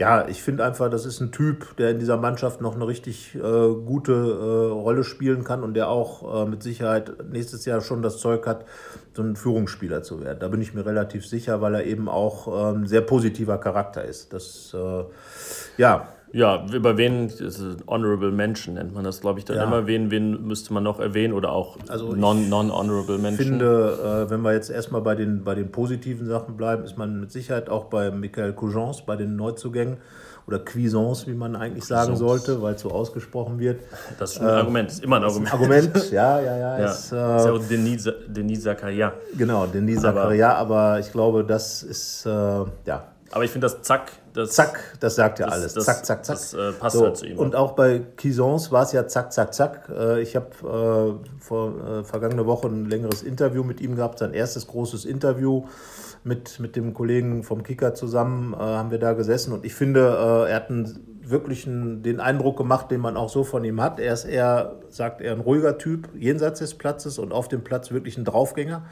[0.00, 3.34] ja, ich finde einfach, das ist ein Typ, der in dieser Mannschaft noch eine richtig
[3.34, 8.00] äh, gute äh, Rolle spielen kann und der auch äh, mit Sicherheit nächstes Jahr schon
[8.00, 8.64] das Zeug hat,
[9.12, 10.38] so ein Führungsspieler zu werden.
[10.40, 14.02] Da bin ich mir relativ sicher, weil er eben auch ein ähm, sehr positiver Charakter
[14.02, 14.32] ist.
[14.32, 15.04] Das, äh,
[15.76, 17.30] ja, ja, über wen,
[17.88, 19.64] Honorable Mention nennt man das, glaube ich, dann ja.
[19.64, 19.86] immer.
[19.86, 23.32] Wen, wen müsste man noch erwähnen oder auch also Non-Honorable non Mention?
[23.32, 26.96] Ich finde, äh, wenn wir jetzt erstmal bei den, bei den positiven Sachen bleiben, ist
[26.96, 29.96] man mit Sicherheit auch bei Michael Cougence, bei den Neuzugängen
[30.46, 33.80] oder Cuisance, wie man eigentlich sagen sollte, weil es so ausgesprochen wird.
[34.18, 35.52] Das ist ein äh, Argument, ist immer ein Argument.
[35.52, 36.78] Argument, ja, ja, ja.
[36.78, 36.86] ja.
[36.86, 39.12] Ist, äh, ist ja auch Denis, Denis Zakaria.
[39.36, 43.04] Genau, Denis Zakaria, aber ich glaube, das ist, äh, ja.
[43.30, 45.74] Aber ich finde das Zack das, zack, das sagt ja das, alles.
[45.74, 46.36] Das, zack, zack, zack.
[46.36, 47.38] Das äh, passt so, halt zu ihm.
[47.38, 49.88] Und auch bei Quisance war es ja zack, zack, zack.
[49.88, 54.32] Äh, ich habe äh, vor äh, vergangene Woche ein längeres Interview mit ihm gehabt, sein
[54.32, 55.66] erstes großes Interview
[56.22, 59.52] mit, mit dem Kollegen vom Kicker zusammen, äh, haben wir da gesessen.
[59.52, 63.28] Und ich finde, äh, er hat einen, wirklich einen, den Eindruck gemacht, den man auch
[63.30, 63.98] so von ihm hat.
[63.98, 67.90] Er ist eher, sagt er, ein ruhiger Typ, jenseits des Platzes und auf dem Platz
[67.90, 68.84] wirklich ein Draufgänger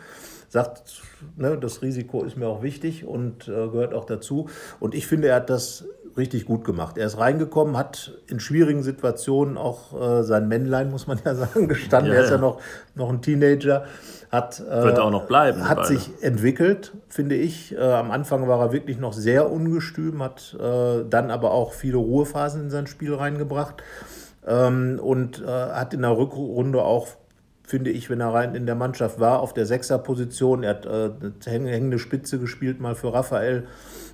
[0.49, 1.03] sagt,
[1.37, 4.49] ne, das Risiko ist mir auch wichtig und äh, gehört auch dazu.
[4.81, 5.85] Und ich finde, er hat das
[6.17, 6.99] richtig gut gemacht.
[6.99, 11.69] Er ist reingekommen, hat in schwierigen Situationen auch äh, sein Männlein, muss man ja sagen,
[11.69, 12.13] gestanden.
[12.13, 12.61] Ja, er ist ja noch,
[12.95, 13.85] noch ein Teenager.
[14.31, 15.69] Hat, äh, Wird auch noch bleiben.
[15.69, 17.75] Hat sich entwickelt, finde ich.
[17.75, 21.97] Äh, am Anfang war er wirklich noch sehr ungestüm, hat äh, dann aber auch viele
[21.97, 23.83] Ruhephasen in sein Spiel reingebracht
[24.47, 27.09] ähm, und äh, hat in der Rückrunde auch
[27.69, 30.63] finde ich, wenn er rein in der Mannschaft war, auf der Sechserposition.
[30.63, 31.11] Er hat äh,
[31.45, 33.67] hängende Spitze gespielt mal für Raphael.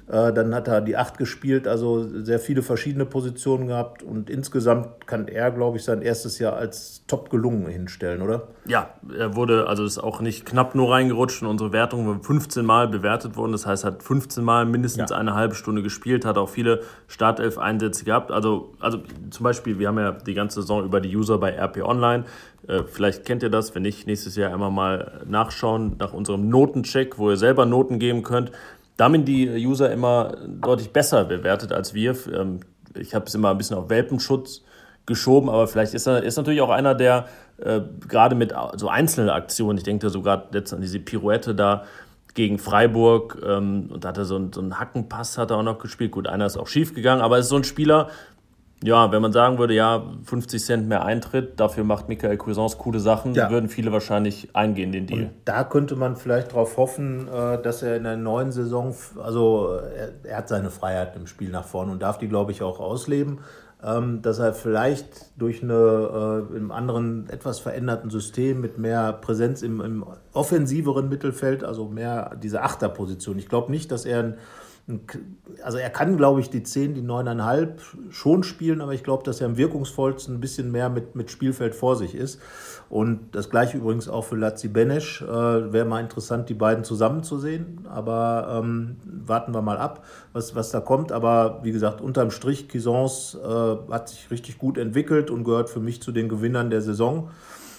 [0.06, 4.02] Äh, dann hat er die Acht gespielt, also sehr viele verschiedene Positionen gehabt.
[4.02, 8.48] Und insgesamt kann er, glaube ich, sein erstes Jahr als top gelungen hinstellen, oder?
[8.66, 12.66] Ja, er wurde, also ist auch nicht knapp nur reingerutscht in unsere Wertung, wir 15
[12.66, 13.52] Mal bewertet worden.
[13.52, 15.16] Das heißt, er hat 15 Mal mindestens ja.
[15.16, 18.30] eine halbe Stunde gespielt, hat auch viele Startelf-Einsätze gehabt.
[18.30, 18.98] Also, also
[19.30, 22.24] zum Beispiel, wir haben ja die ganze Saison über die User bei RP Online.
[22.68, 27.18] Äh, vielleicht kennt ihr das, wenn nicht, nächstes Jahr einmal mal nachschauen nach unserem Notencheck,
[27.18, 28.52] wo ihr selber Noten geben könnt.
[28.96, 32.16] Da die User immer deutlich besser bewertet als wir.
[32.32, 32.60] Ähm,
[32.94, 34.62] ich habe es immer ein bisschen auf Welpenschutz
[35.06, 37.26] geschoben, aber vielleicht ist er ist natürlich auch einer, der
[37.58, 41.84] äh, gerade mit so einzelnen Aktionen, ich denke da sogar letztens an diese Pirouette da
[42.34, 45.62] gegen Freiburg ähm, und da hat er so, einen, so einen Hackenpass hat er auch
[45.62, 46.10] noch gespielt.
[46.10, 48.08] Gut, einer ist auch schief gegangen, aber es ist so ein Spieler,
[48.84, 53.00] ja, wenn man sagen würde, ja, 50 Cent mehr Eintritt, dafür macht Michael Cuisance coole
[53.00, 53.50] Sachen, ja.
[53.50, 55.20] würden viele wahrscheinlich eingehen, den Deal.
[55.22, 59.78] Und da könnte man vielleicht darauf hoffen, äh, dass er in der neuen Saison, also
[60.24, 63.38] er, hat seine Freiheit im Spiel nach vorne und darf die, glaube ich, auch ausleben
[63.84, 65.06] ähm, dass er vielleicht
[65.38, 71.64] durch eine äh, im anderen etwas veränderten System mit mehr Präsenz im, im offensiveren Mittelfeld,
[71.64, 73.38] also mehr diese Achterposition.
[73.38, 74.34] Ich glaube nicht, dass er ein
[75.62, 79.40] also er kann, glaube ich, die 10, die 9,5 schon spielen, aber ich glaube, dass
[79.40, 82.38] er am wirkungsvollsten ein bisschen mehr mit, mit Spielfeld vor sich ist.
[82.90, 85.22] Und das gleiche übrigens auch für Lazzi Benesch.
[85.22, 87.86] Äh, Wäre mal interessant, die beiden zusammenzusehen.
[87.88, 91.12] Aber ähm, warten wir mal ab, was, was da kommt.
[91.12, 95.80] Aber wie gesagt, unterm Strich, Cuisance äh, hat sich richtig gut entwickelt und gehört für
[95.80, 97.30] mich zu den Gewinnern der Saison.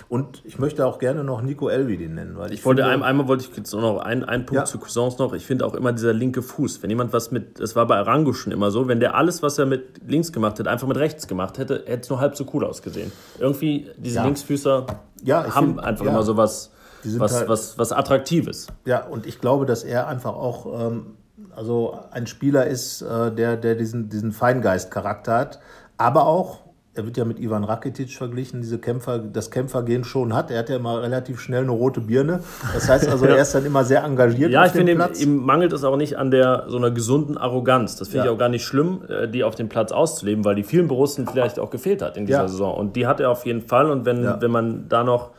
[0.08, 2.38] Und ich möchte auch gerne noch Nico Elvedi nennen.
[2.38, 4.66] Weil ich, ich wollte finde, einmal wollte ich jetzt noch einen, einen Punkt ja.
[4.66, 5.34] zu Cousins noch.
[5.34, 6.84] Ich finde auch immer dieser linke Fuß.
[6.84, 9.58] Wenn jemand was mit, das war bei Arango schon immer so, wenn der alles, was
[9.58, 12.46] er mit links gemacht hätte, einfach mit rechts gemacht hätte, hätte es nur halb so
[12.54, 13.12] cool ausgesehen.
[13.40, 14.24] Irgendwie, diese ja.
[14.26, 14.86] Linksfüßer
[15.24, 16.72] ja, haben find, einfach immer so was,
[17.04, 18.68] was, halt, was, was Attraktives.
[18.86, 21.18] Ja, und ich glaube, dass er einfach auch ähm,
[21.56, 25.60] also ein Spieler ist, äh, der, der diesen, diesen Feingeist-Charakter hat,
[25.98, 26.65] aber auch
[26.96, 30.50] er wird ja mit Ivan Rakitic verglichen, diese Kämpfer, das Kämpfergehen schon hat.
[30.50, 32.40] Er hat ja immer relativ schnell eine rote Birne.
[32.74, 34.52] Das heißt also, er ist dann immer sehr engagiert.
[34.52, 37.98] Ja, ich finde, ihm, ihm, mangelt es auch nicht an der so einer gesunden Arroganz.
[37.98, 38.26] Das finde ja.
[38.26, 41.28] ich auch gar nicht schlimm, äh, die auf dem Platz auszuleben, weil die vielen Borussen
[41.28, 42.48] vielleicht auch gefehlt hat in dieser ja.
[42.48, 42.76] Saison.
[42.76, 43.92] Und die hat er auf jeden Fall.
[43.92, 44.42] Und wenn, ja.
[44.42, 45.32] wenn man da noch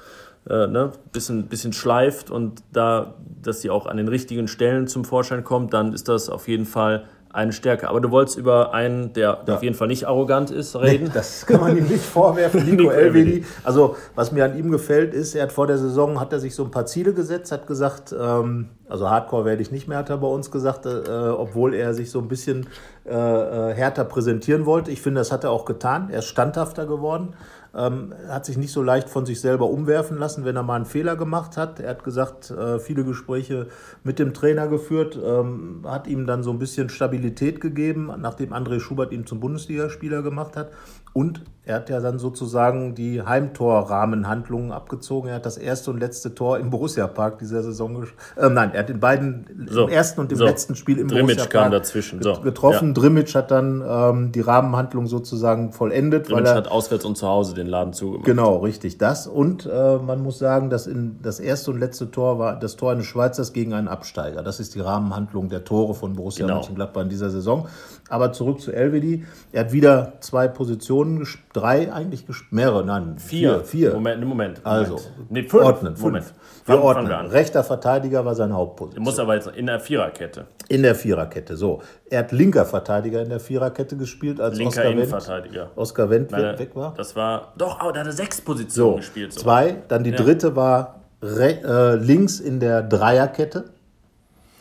[0.48, 5.04] äh, ne, bisschen, bisschen schleift und da, dass sie auch an den richtigen Stellen zum
[5.04, 7.04] Vorschein kommt, dann ist das auf jeden Fall
[7.36, 7.88] eine Stärke.
[7.88, 9.54] Aber du wolltest über einen, der ja.
[9.54, 11.04] auf jeden Fall nicht arrogant ist, reden.
[11.04, 13.44] Nee, das kann man ihm nicht vorwerfen, Nico Elvedi.
[13.62, 16.54] Also was mir an ihm gefällt, ist, er hat vor der Saison hat er sich
[16.54, 20.08] so ein paar Ziele gesetzt, hat gesagt, ähm, also Hardcore werde ich nicht mehr, hat
[20.08, 22.68] er bei uns gesagt, äh, obwohl er sich so ein bisschen
[23.04, 24.90] äh, äh härter präsentieren wollte.
[24.90, 26.08] Ich finde, das hat er auch getan.
[26.10, 27.34] Er ist standhafter geworden.
[27.74, 30.84] Ähm, hat sich nicht so leicht von sich selber umwerfen lassen, wenn er mal einen
[30.84, 31.80] Fehler gemacht hat.
[31.80, 33.68] Er hat gesagt, äh, viele Gespräche
[34.04, 38.80] mit dem Trainer geführt, ähm, hat ihm dann so ein bisschen Stabilität gegeben, nachdem André
[38.80, 40.70] Schubert ihn zum Bundesligaspieler gemacht hat.
[41.12, 45.30] Und Er hat ja dann sozusagen die Heimtorrahmenhandlungen abgezogen.
[45.30, 48.04] Er hat das erste und letzte Tor im Borussia-Park dieser Saison
[48.36, 50.44] äh, Nein, er hat in beiden, so, im ersten und im so.
[50.44, 52.22] letzten Spiel im Borussia-Park kam dazwischen.
[52.22, 52.40] So.
[52.40, 52.88] getroffen.
[52.90, 52.94] Ja.
[52.94, 56.28] Drimmitsch hat dann ähm, die Rahmenhandlung sozusagen vollendet.
[56.28, 58.26] Drimmitsch hat auswärts und zu Hause den Laden zugemacht.
[58.26, 58.98] Genau, richtig.
[58.98, 59.26] Das.
[59.26, 62.92] Und äh, man muss sagen, dass in das erste und letzte Tor war das Tor
[62.92, 64.44] eines Schweizers gegen einen Absteiger.
[64.44, 66.58] Das ist die Rahmenhandlung der Tore von Borussia genau.
[66.60, 67.66] Mönchengladbach in dieser Saison.
[68.08, 69.24] Aber zurück zu Elvedi.
[69.50, 73.64] Er hat wieder zwei Positionen, drei eigentlich, mehrere, nein, vier.
[73.64, 73.94] Vier.
[73.94, 74.60] Moment, Moment.
[74.64, 75.64] Also, nee, fünf.
[75.64, 75.96] ordnen.
[75.96, 76.04] Fünf.
[76.04, 76.34] Moment.
[76.66, 77.26] Wir ordnen.
[77.26, 79.02] Rechter Verteidiger war seine Hauptposition.
[79.02, 80.46] Er muss aber jetzt in der Viererkette.
[80.68, 81.80] In der Viererkette, so.
[82.10, 85.70] Er hat linker Verteidiger in der Viererkette gespielt, als linker Oskar Innenverteidiger.
[85.76, 86.94] Oscar Wendt Meine, weg war.
[86.94, 89.32] Das war, doch, aber da hat er sechs Positionen so, gespielt.
[89.32, 89.40] So.
[89.40, 90.16] Zwei, dann die ja.
[90.16, 93.75] dritte war äh, links in der Dreierkette.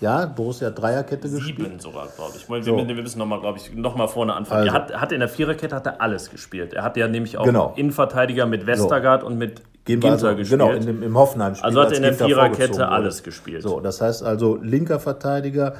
[0.01, 1.67] Ja, Borussia hat Dreierkette Sieben gespielt.
[1.67, 2.49] Sieben sogar, glaube ich.
[2.49, 2.77] Wir, so.
[2.77, 4.69] wir müssen nochmal, glaube ich, nochmal vorne anfangen.
[4.69, 4.75] Also.
[4.75, 6.73] Er hat, hat in der Viererkette hat er alles gespielt.
[6.73, 7.73] Er hat ja nämlich auch genau.
[7.75, 9.27] Innenverteidiger mit Westergaard so.
[9.27, 10.59] und mit Ginter also, gespielt.
[10.59, 11.65] Genau, in dem, im Hoffenheim-Spiel.
[11.65, 13.61] Also hat er in der Viererkette alles gespielt.
[13.61, 15.75] So, das heißt also linker Verteidiger,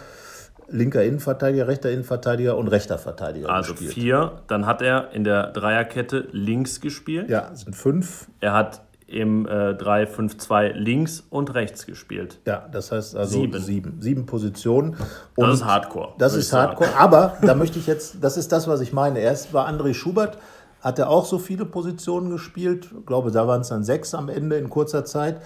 [0.69, 3.93] linker Innenverteidiger, rechter Innenverteidiger und rechter Verteidiger also gespielt.
[3.93, 4.31] vier.
[4.47, 7.29] Dann hat er in der Dreierkette links gespielt.
[7.29, 8.27] Ja, sind fünf.
[8.39, 8.81] Er hat
[9.15, 12.39] im äh, 3-5-2 links und rechts gespielt.
[12.45, 14.97] Ja, das heißt also sieben, sieben, sieben Positionen.
[15.35, 16.13] Und das ist Hardcore.
[16.17, 16.89] Das ist Hardcore.
[16.89, 17.01] Sagen.
[17.01, 19.19] Aber da möchte ich jetzt, das ist das, was ich meine.
[19.19, 20.37] Erst war André Schubert,
[20.81, 22.89] hat er auch so viele Positionen gespielt.
[22.99, 25.41] Ich glaube, da waren es dann sechs am Ende in kurzer Zeit.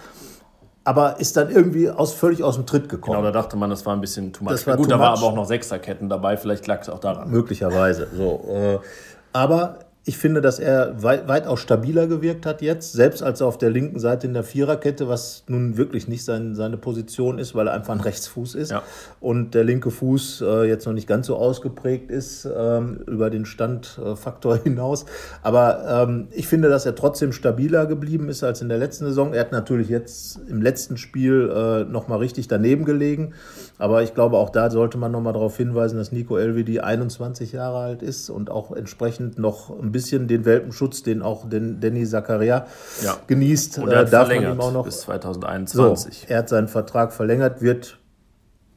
[0.84, 3.18] Aber ist dann irgendwie aus, völlig aus dem Tritt gekommen.
[3.18, 4.54] Genau, da dachte man, das war ein bisschen too much.
[4.54, 7.30] Das war Gut, da waren aber auch noch Sechserketten dabei, vielleicht lag es auch daran.
[7.30, 8.08] Möglicherweise.
[8.16, 8.80] So, äh,
[9.32, 9.78] aber
[10.10, 13.70] ich finde, dass er weit, weitaus stabiler gewirkt hat jetzt, selbst als er auf der
[13.70, 17.74] linken Seite in der Viererkette, was nun wirklich nicht sein, seine Position ist, weil er
[17.74, 18.82] einfach ein Rechtsfuß ist ja.
[19.20, 23.46] und der linke Fuß äh, jetzt noch nicht ganz so ausgeprägt ist ähm, über den
[23.46, 25.06] Standfaktor hinaus.
[25.44, 29.36] Aber ähm, ich finde, dass er trotzdem stabiler geblieben ist als in der letzten Saison.
[29.36, 33.36] Er hat natürlich jetzt im letzten Spiel äh, nochmal richtig daneben gelegen.
[33.78, 37.78] Aber ich glaube, auch da sollte man nochmal darauf hinweisen, dass Nico Elvedi 21 Jahre
[37.78, 42.66] alt ist und auch entsprechend noch ein bisschen den Welpenschutz, den auch den Danny Zakaria
[43.04, 43.18] ja.
[43.28, 46.20] genießt, und er hat äh, darf man ihm auch noch bis 2021.
[46.20, 48.00] So, er hat seinen Vertrag verlängert, wird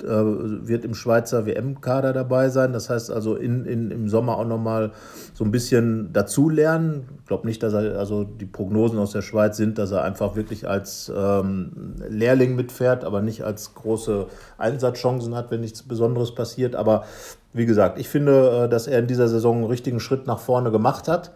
[0.02, 2.72] äh, wird im Schweizer WM-Kader dabei sein.
[2.72, 4.90] Das heißt also in, in, im Sommer auch nochmal
[5.32, 7.08] so ein bisschen dazulernen.
[7.20, 10.34] Ich glaube nicht, dass er, also die Prognosen aus der Schweiz sind, dass er einfach
[10.34, 14.26] wirklich als ähm, Lehrling mitfährt, aber nicht als große
[14.58, 16.74] Einsatzchancen hat, wenn nichts Besonderes passiert.
[16.74, 17.04] Aber
[17.52, 20.70] wie gesagt, ich finde, äh, dass er in dieser Saison einen richtigen Schritt nach vorne
[20.70, 21.32] gemacht hat.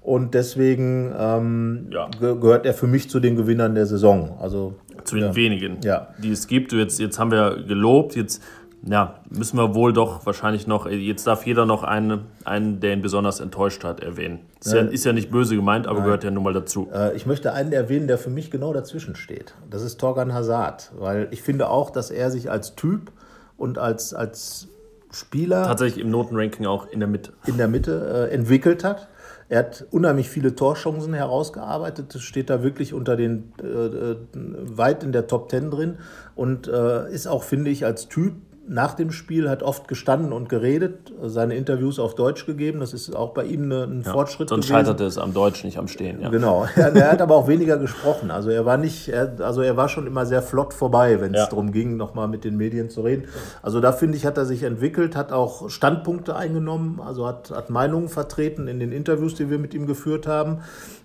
[0.00, 2.10] Und deswegen ähm, ja.
[2.20, 4.36] gehört er für mich zu den Gewinnern der Saison.
[4.38, 5.36] Also zu den ja.
[5.36, 6.08] wenigen, ja.
[6.22, 6.72] die es gibt.
[6.72, 8.42] Jetzt, jetzt haben wir gelobt, jetzt
[8.86, 13.00] ja, müssen wir wohl doch wahrscheinlich noch, jetzt darf jeder noch einen, einen der ihn
[13.00, 14.40] besonders enttäuscht hat, erwähnen.
[14.62, 16.04] Ist ja, ist ja nicht böse gemeint, aber Nein.
[16.04, 16.88] gehört ja nun mal dazu.
[16.92, 19.54] Äh, ich möchte einen erwähnen, der für mich genau dazwischen steht.
[19.70, 23.10] Das ist Torgan Hazard, weil ich finde auch, dass er sich als Typ
[23.56, 24.68] und als, als
[25.14, 25.64] Spieler.
[25.64, 27.32] Tatsächlich im Notenranking auch in der Mitte.
[27.46, 29.08] In der Mitte äh, entwickelt hat.
[29.48, 32.14] Er hat unheimlich viele Torchancen herausgearbeitet.
[32.20, 35.98] Steht da wirklich unter den äh, äh weit in der Top Ten drin
[36.34, 38.34] und äh, ist auch, finde ich, als Typ
[38.66, 42.80] nach dem Spiel hat oft gestanden und geredet, seine Interviews auf Deutsch gegeben.
[42.80, 44.86] Das ist auch bei ihm ein ja, Fortschritt sonst gewesen.
[44.86, 46.20] scheiterte es am Deutsch, nicht am Stehen.
[46.20, 46.28] Ja.
[46.30, 46.66] Genau.
[46.76, 48.30] Er, er, hat aber auch weniger gesprochen.
[48.30, 51.40] Also er war nicht, er, also er war schon immer sehr flott vorbei, wenn es
[51.40, 51.46] ja.
[51.46, 53.24] darum ging, nochmal mit den Medien zu reden.
[53.62, 57.70] Also da finde ich, hat er sich entwickelt, hat auch Standpunkte eingenommen, also hat, hat
[57.70, 60.58] Meinungen vertreten in den Interviews, die wir mit ihm geführt haben.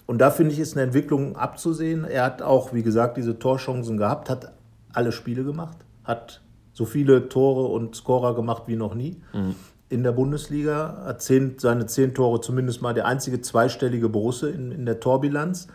[0.06, 2.04] Und da finde ich, ist eine Entwicklung abzusehen.
[2.04, 4.52] Er hat auch, wie gesagt, diese Torchancen gehabt, hat
[4.92, 6.42] alle Spiele gemacht, hat
[6.80, 9.18] so viele Tore und Scorer gemacht wie noch nie.
[9.34, 9.56] Mhm.
[9.90, 14.72] In der Bundesliga hat zehn, seine zehn Tore zumindest mal der einzige zweistellige Borusse in,
[14.72, 15.68] in der Torbilanz.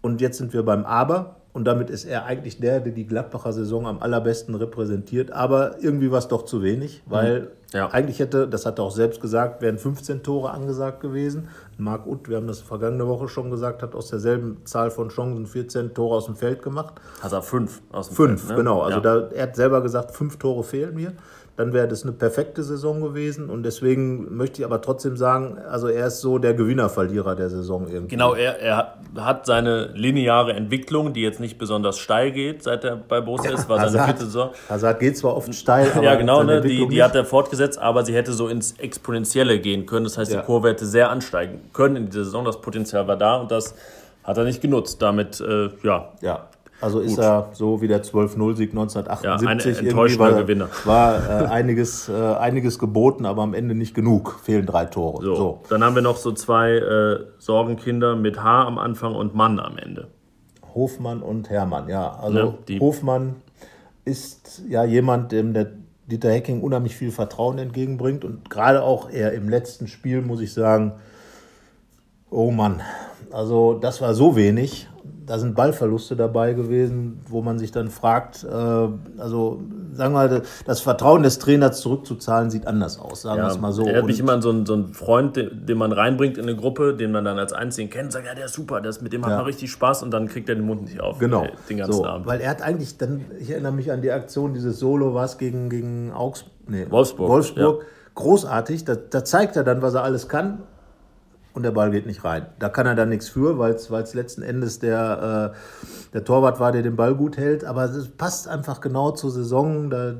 [0.00, 1.40] Und jetzt sind wir beim Aber.
[1.54, 5.30] Und damit ist er eigentlich der, der die Gladbacher Saison am allerbesten repräsentiert.
[5.30, 7.46] Aber irgendwie war es doch zu wenig, weil mhm.
[7.72, 7.90] ja.
[7.92, 11.48] eigentlich hätte, das hat er auch selbst gesagt, wären 15 Tore angesagt gewesen.
[11.78, 15.46] Marc Utt, wir haben das vergangene Woche schon gesagt, hat aus derselben Zahl von Chancen
[15.46, 16.94] 14 Tore aus dem Feld gemacht.
[17.22, 18.40] Hat er fünf aus dem fünf, Feld?
[18.40, 18.56] Fünf, ne?
[18.56, 18.82] genau.
[18.82, 19.02] Also ja.
[19.02, 21.12] da, er hat selber gesagt, fünf Tore fehlen mir
[21.56, 23.48] dann wäre das eine perfekte Saison gewesen.
[23.48, 27.86] Und deswegen möchte ich aber trotzdem sagen, also er ist so der Gewinnerverlierer der Saison
[27.86, 28.16] irgendwie.
[28.16, 32.96] Genau, er, er hat seine lineare Entwicklung, die jetzt nicht besonders steil geht, seit er
[32.96, 34.50] bei Borussia ist, war seine vierte Saison.
[34.68, 38.04] Hazard geht zwar oft steil, aber Ja, genau, ne, die, die hat er fortgesetzt, aber
[38.04, 40.04] sie hätte so ins Exponentielle gehen können.
[40.04, 40.42] Das heißt, die ja.
[40.42, 42.44] Kurve hätte sehr ansteigen können in dieser Saison.
[42.44, 43.76] Das Potenzial war da und das
[44.24, 45.00] hat er nicht genutzt.
[45.00, 46.12] Damit, äh, ja.
[46.20, 46.48] Ja,
[46.84, 47.24] Also ist Gut.
[47.24, 50.68] er so wie der 12-0-Sieg 1978 ja, ein enttäuschender war, Gewinner.
[50.84, 54.38] War äh, einiges, äh, einiges geboten, aber am Ende nicht genug.
[54.42, 55.24] Fehlen drei Tore.
[55.24, 55.60] So, so.
[55.70, 59.78] Dann haben wir noch so zwei äh, Sorgenkinder mit H am Anfang und Mann am
[59.78, 60.08] Ende.
[60.74, 62.18] Hofmann und Hermann, ja.
[62.20, 63.36] Also ne, Hofmann
[64.04, 65.68] ist ja jemand, dem der
[66.06, 70.52] Dieter Hecking unheimlich viel Vertrauen entgegenbringt und gerade auch er im letzten Spiel, muss ich
[70.52, 70.92] sagen,
[72.28, 72.82] oh Mann,
[73.30, 74.86] also das war so wenig
[75.26, 80.42] da sind Ballverluste dabei gewesen, wo man sich dann fragt, äh, also sagen wir mal,
[80.66, 83.86] das Vertrauen des Trainers zurückzuzahlen sieht anders aus, sagen ja, wir es mal so.
[83.86, 86.44] Er hat mich immer an so einen, so einen Freund, den, den, man reinbringt in
[86.44, 89.12] eine Gruppe, den man dann als Einzigen kennt, sagt, ja, der ist super, ist, mit
[89.12, 89.28] dem ja.
[89.28, 91.18] hat man richtig Spaß und dann kriegt er den Mund nicht auf.
[91.18, 91.46] Genau.
[91.68, 92.26] Den ganzen so, Abend.
[92.26, 95.38] Weil er hat eigentlich dann, ich erinnere mich an die Aktion, dieses Solo war es
[95.38, 97.28] gegen, gegen Augsburg, nee, Wolfsburg.
[97.28, 97.80] Wolfsburg.
[97.80, 97.86] Ja.
[98.14, 100.62] Großartig, da, da zeigt er dann, was er alles kann
[101.54, 102.46] und der Ball geht nicht rein.
[102.58, 106.72] Da kann er dann nichts für, weil es letzten Endes der, äh, der Torwart war,
[106.72, 107.64] der den Ball gut hält.
[107.64, 109.88] Aber es passt einfach genau zur Saison.
[109.88, 110.14] Da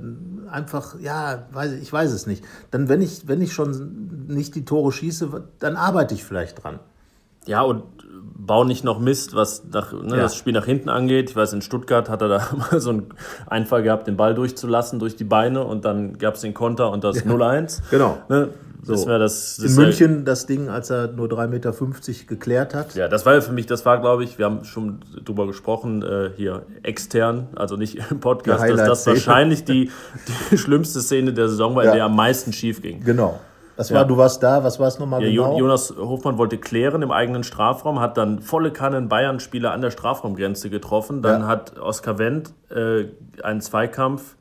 [0.50, 2.44] einfach, ja, weiß, ich weiß es nicht.
[2.70, 6.78] Dann, wenn ich, wenn ich schon nicht die Tore schieße, dann arbeite ich vielleicht dran.
[7.46, 7.82] Ja, und
[8.36, 10.22] bau nicht noch Mist, was nach, ne, ja.
[10.22, 11.30] das Spiel nach hinten angeht.
[11.30, 13.06] Ich weiß, in Stuttgart hat er da mal so einen
[13.46, 17.02] Einfall gehabt, den Ball durchzulassen durch die Beine und dann gab es den Konter und
[17.02, 17.30] das ja.
[17.30, 17.82] 0-1.
[17.90, 18.18] Genau.
[18.28, 18.50] Ne?
[18.84, 18.92] So.
[18.92, 21.72] Das das, das In München ja, das Ding, als er nur 3,50 Meter
[22.26, 22.94] geklärt hat.
[22.94, 26.02] Ja, das war ja für mich, das war, glaube ich, wir haben schon drüber gesprochen,
[26.02, 29.90] äh, hier extern, also nicht im Podcast, dass das wahrscheinlich die,
[30.50, 31.90] die schlimmste Szene der Saison war, ja.
[31.90, 33.02] in der am meisten schief ging.
[33.02, 33.40] Genau.
[33.76, 34.04] Das war, ja.
[34.04, 35.58] du warst da, was war es nochmal ja, genau?
[35.58, 39.90] Jonas Hofmann wollte klären im eigenen Strafraum, hat dann volle Kanne einen Bayern-Spieler an der
[39.90, 41.22] Strafraumgrenze getroffen.
[41.22, 41.46] Dann ja.
[41.48, 43.06] hat Oskar Wendt äh,
[43.42, 44.36] einen Zweikampf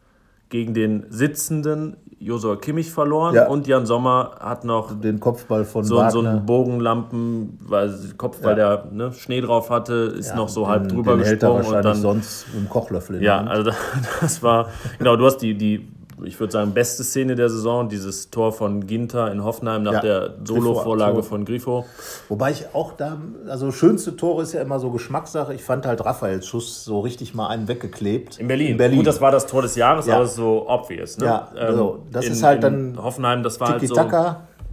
[0.49, 3.47] gegen den sitzenden Josua Kimmich verloren ja.
[3.47, 8.77] und Jan Sommer hat noch den Kopfball von so, so einen Bogenlampen, weil Kopfball, ja.
[8.77, 11.85] der ne, Schnee drauf hatte, ist ja, noch so den, halb drüber den gesprungen und
[11.85, 13.21] dann sonst mit dem Kochlöffel.
[13.21, 13.71] ja, also
[14.21, 15.15] das war genau.
[15.15, 15.87] Du hast die die
[16.25, 20.01] ich würde sagen, beste Szene der Saison, dieses Tor von Ginter in Hoffenheim nach ja,
[20.01, 21.85] der Solo-Vorlage von Grifo.
[22.29, 25.53] Wobei ich auch da, also schönste Tore ist ja immer so Geschmackssache.
[25.53, 28.39] Ich fand halt Raphaels Schuss so richtig mal einen weggeklebt.
[28.39, 28.71] In Berlin.
[28.71, 28.97] In Berlin.
[28.97, 30.15] Gut, das war das Tor des Jahres, ja.
[30.15, 31.17] aber so obvious.
[31.17, 31.25] Ne?
[31.25, 33.95] Ja, also das in, ist halt dann Hoffenheim, das war halt so.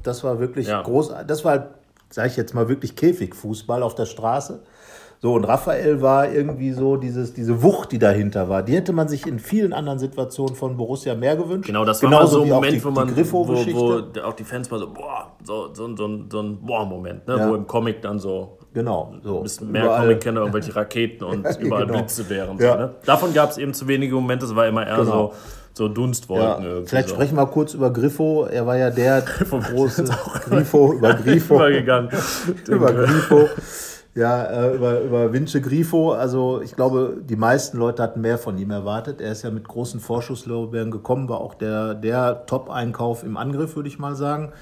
[0.03, 0.83] Das war wirklich ja.
[0.83, 1.13] groß.
[1.27, 1.69] Das war,
[2.09, 4.61] sage ich jetzt mal, wirklich Käfigfußball auf der Straße.
[5.23, 8.63] So, und Raphael war irgendwie so dieses, diese Wucht, die dahinter war.
[8.63, 11.67] Die hätte man sich in vielen anderen Situationen von Borussia mehr gewünscht.
[11.67, 14.71] Genau, das war Genauso so ein Moment, die, wo man, wo, wo auch die Fans
[14.71, 17.37] mal so, boah, so, so, so, so ein Boah-Moment, ne?
[17.37, 17.51] Ja.
[17.51, 19.15] wo im Comic dann so Genau.
[19.23, 19.39] So.
[19.39, 21.99] Ein bisschen mehr Comic-Kenner, irgendwelche Raketen und überall genau.
[21.99, 22.59] Blitze wären.
[22.59, 22.73] Ja.
[22.73, 22.95] So, ne?
[23.05, 25.33] Davon gab es eben zu wenige Momente, es war immer eher genau.
[25.75, 26.65] so, so Dunstwolken.
[26.65, 26.71] Ja.
[26.87, 27.15] Vielleicht so.
[27.15, 28.47] sprechen wir mal kurz über Griffo.
[28.47, 30.05] Er war ja der große
[30.49, 31.57] Grifo, über Grifo.
[31.57, 32.11] Übergegangen.
[32.69, 33.49] über Grifo.
[34.15, 36.13] Ja, äh, über, über Vince Grifo.
[36.13, 39.21] Also ich glaube, die meisten Leute hatten mehr von ihm erwartet.
[39.21, 43.89] Er ist ja mit großen Vorschusslorbeeren gekommen, war auch der, der Top-Einkauf im Angriff, würde
[43.89, 44.53] ich mal sagen.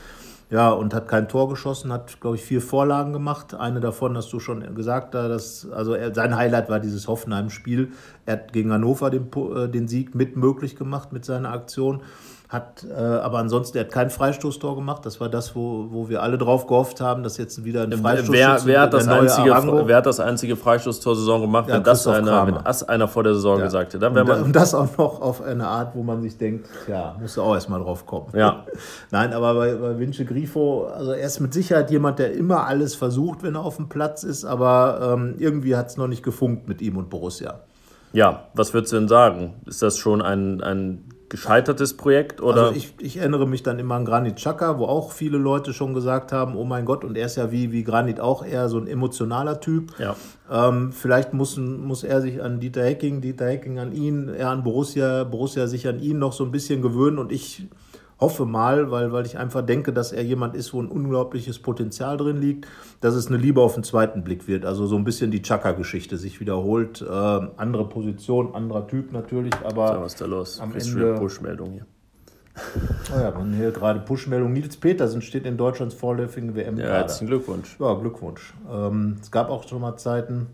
[0.50, 3.54] Ja, und hat kein Tor geschossen, hat, glaube ich, vier Vorlagen gemacht.
[3.54, 7.92] Eine davon hast du schon gesagt, dass, also er, sein Highlight war dieses Hoffenheim-Spiel.
[8.24, 12.02] Er hat gegen Hannover den, äh, den Sieg mit möglich gemacht mit seiner Aktion
[12.48, 15.04] hat äh, aber ansonsten, er hat kein Freistoßtor gemacht.
[15.04, 18.32] Das war das, wo, wo wir alle drauf gehofft haben, dass jetzt wieder ein Freistoß
[18.32, 19.54] wer, wer, hat das einzige,
[19.86, 23.34] wer hat das einzige Freistoßtor-Saison gemacht, ja, wenn das einer, wenn das einer vor der
[23.34, 23.64] Saison ja.
[23.66, 23.98] gesagt hätte?
[23.98, 27.16] Dann und, man und das auch noch auf eine Art, wo man sich denkt, ja,
[27.20, 28.28] musst du auch erstmal drauf kommen.
[28.34, 28.64] Ja.
[29.10, 32.94] Nein, aber bei, bei Vince Grifo, also er ist mit Sicherheit jemand, der immer alles
[32.94, 36.66] versucht, wenn er auf dem Platz ist, aber ähm, irgendwie hat es noch nicht gefunkt
[36.66, 37.60] mit ihm und Borussia.
[38.14, 39.56] Ja, was würdest du denn sagen?
[39.66, 42.40] Ist das schon ein, ein gescheitertes Projekt?
[42.40, 42.66] Oder?
[42.66, 45.94] Also ich, ich erinnere mich dann immer an Granit Xhaka, wo auch viele Leute schon
[45.94, 48.78] gesagt haben, oh mein Gott, und er ist ja wie, wie Granit auch eher so
[48.78, 49.92] ein emotionaler Typ.
[49.98, 50.16] Ja.
[50.50, 54.64] Ähm, vielleicht muss, muss er sich an Dieter Hecking, Dieter Hecking an ihn, er an
[54.64, 57.66] Borussia, Borussia sich an ihn noch so ein bisschen gewöhnen und ich
[58.20, 62.16] hoffe mal, weil, weil ich einfach denke, dass er jemand ist, wo ein unglaubliches Potenzial
[62.16, 62.66] drin liegt,
[63.00, 64.64] dass es eine Liebe auf den zweiten Blick wird.
[64.64, 67.00] Also so ein bisschen die Chaka-Geschichte sich wiederholt.
[67.00, 69.94] Äh, andere Position, anderer Typ natürlich, aber.
[69.94, 70.60] So, was ist da los?
[70.60, 71.86] Am Ende, Push-Meldung hier.
[73.14, 74.52] Oh ja, man hier gerade Push-Meldung.
[74.52, 76.76] Nils Petersen steht in Deutschlands vorläufigen WM.
[76.76, 77.76] Ja, herzlichen Glückwunsch.
[77.78, 78.52] Ja, Glückwunsch.
[78.70, 80.48] Ähm, es gab auch schon mal Zeiten,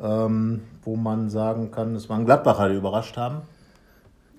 [0.00, 3.42] ähm, wo man sagen kann, es waren Gladbacher, die überrascht haben.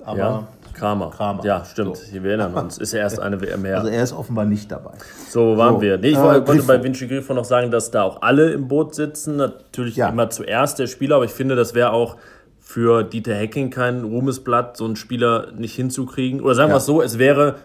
[0.06, 1.12] Aber ja, Kramer.
[1.12, 1.46] Kramer.
[1.46, 1.98] Ja, stimmt.
[1.98, 2.14] So.
[2.14, 2.78] Wir erinnern uns.
[2.78, 3.78] Ist er erst eine WM mehr.
[3.84, 4.92] Also er ist offenbar nicht dabei.
[5.30, 5.98] So, waren so, wir?
[5.98, 6.68] Nee, ich äh, wollte Grifo.
[6.68, 9.38] bei Vinci Grifo noch sagen, dass da auch alle im Boot sitzen.
[9.38, 10.10] Natürlich ja.
[10.10, 12.18] immer zuerst der Spieler, aber ich finde, das wäre auch
[12.60, 16.42] für Dieter Hecking kein Ruhmesblatt, so einen Spieler nicht hinzukriegen.
[16.42, 16.76] Oder sagen ja.
[16.76, 17.56] wir es so, es wäre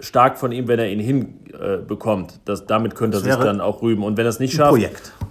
[0.00, 2.40] stark von ihm, wenn er ihn hinbekommt.
[2.48, 4.02] Äh, damit könnte er sich dann auch rüben.
[4.02, 4.80] Und wenn er es nicht schafft,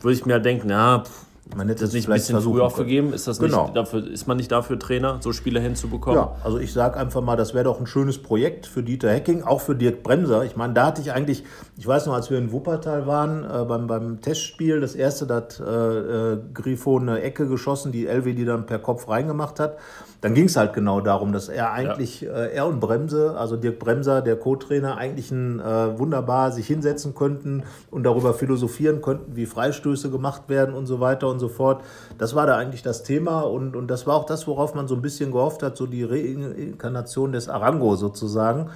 [0.01, 3.12] würde ich mir halt denken, ja, pff, Man hätte das nicht ein bisschen früher aufgegeben?
[3.12, 3.63] Ist, das genau.
[3.63, 6.19] nicht dafür, ist man nicht dafür Trainer, so Spieler hinzubekommen?
[6.19, 9.43] Ja, also ich sage einfach mal, das wäre doch ein schönes Projekt für Dieter Hecking,
[9.43, 10.43] auch für Dirk Bremser.
[10.43, 11.43] Ich meine, da hatte ich eigentlich,
[11.80, 15.36] ich weiß noch, als wir in Wuppertal waren, äh, beim, beim Testspiel, das erste, da
[15.36, 19.77] hat äh, äh, Grifo eine Ecke geschossen, die LW, die dann per Kopf reingemacht hat
[20.21, 22.34] dann ging es halt genau darum, dass er eigentlich, ja.
[22.34, 27.15] äh, er und Bremse, also Dirk Bremser, der Co-Trainer, eigentlich ein, äh, wunderbar sich hinsetzen
[27.15, 31.84] könnten und darüber philosophieren könnten, wie Freistöße gemacht werden und so weiter und so fort.
[32.17, 34.96] Das war da eigentlich das Thema und, und das war auch das, worauf man so
[34.96, 38.69] ein bisschen gehofft hat, so die Reinkarnation des Arango sozusagen.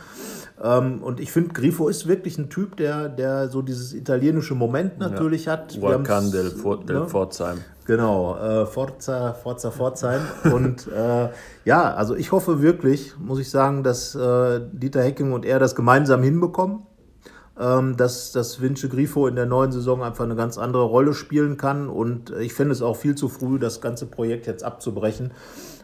[0.62, 5.00] Ähm, und ich finde, Grifo ist wirklich ein Typ, der, der so dieses italienische Moment
[5.00, 5.54] natürlich ja.
[5.54, 5.80] hat.
[5.82, 7.08] Volcan del, del ne?
[7.08, 7.60] Pforzheim.
[7.86, 10.22] Genau, äh, Forza, Forza Pforzheim.
[10.54, 11.30] und äh,
[11.66, 15.76] ja, also ich hoffe wirklich, muss ich sagen, dass äh, Dieter Hecking und er das
[15.76, 16.84] gemeinsam hinbekommen.
[17.60, 21.56] Ähm, dass, dass Vince Grifo in der neuen Saison einfach eine ganz andere Rolle spielen
[21.56, 21.88] kann.
[21.88, 25.32] Und ich finde es auch viel zu früh, das ganze Projekt jetzt abzubrechen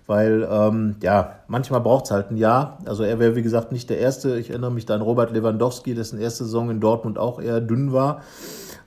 [0.10, 2.80] weil ähm, ja, manchmal braucht es halt ein Jahr.
[2.86, 4.40] Also er wäre, wie gesagt, nicht der Erste.
[4.40, 7.94] Ich erinnere mich da an Robert Lewandowski, dessen erste Saison in Dortmund auch eher dünn
[7.94, 8.24] war.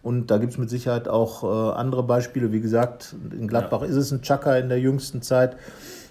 [0.03, 2.51] Und da gibt es mit Sicherheit auch äh, andere Beispiele.
[2.51, 3.87] Wie gesagt, in Gladbach ja.
[3.87, 5.57] ist es ein Chaka in der jüngsten Zeit.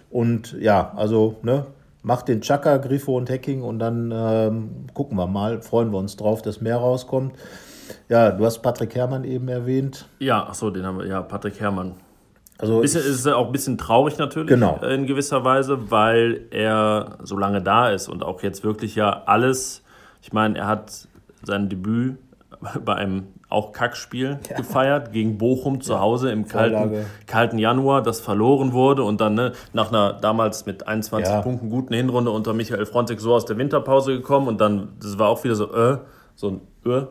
[0.10, 1.66] Und ja, also ne,
[2.04, 6.16] macht den Chaka, Grifo und Hacking und dann ähm, gucken wir mal, freuen wir uns
[6.16, 7.36] drauf, dass mehr rauskommt.
[8.08, 10.08] Ja, du hast Patrick Herrmann eben erwähnt.
[10.20, 11.96] Ja, ach so, den haben wir, ja, Patrick Herrmann.
[12.62, 14.80] Also bisschen, ist auch ein bisschen traurig natürlich genau.
[14.88, 19.84] in gewisser Weise, weil er so lange da ist und auch jetzt wirklich ja alles,
[20.22, 21.08] ich meine, er hat
[21.44, 22.18] sein Debüt
[22.86, 24.56] bei einem auch Kackspiel ja.
[24.56, 29.52] gefeiert gegen Bochum zu Hause im kalten, kalten Januar, das verloren wurde und dann ne,
[29.74, 31.42] nach einer damals mit 21 ja.
[31.42, 35.28] Punkten guten Hinrunde unter Michael Frontek so aus der Winterpause gekommen und dann, das war
[35.28, 35.98] auch wieder so, äh,
[36.36, 36.62] so ein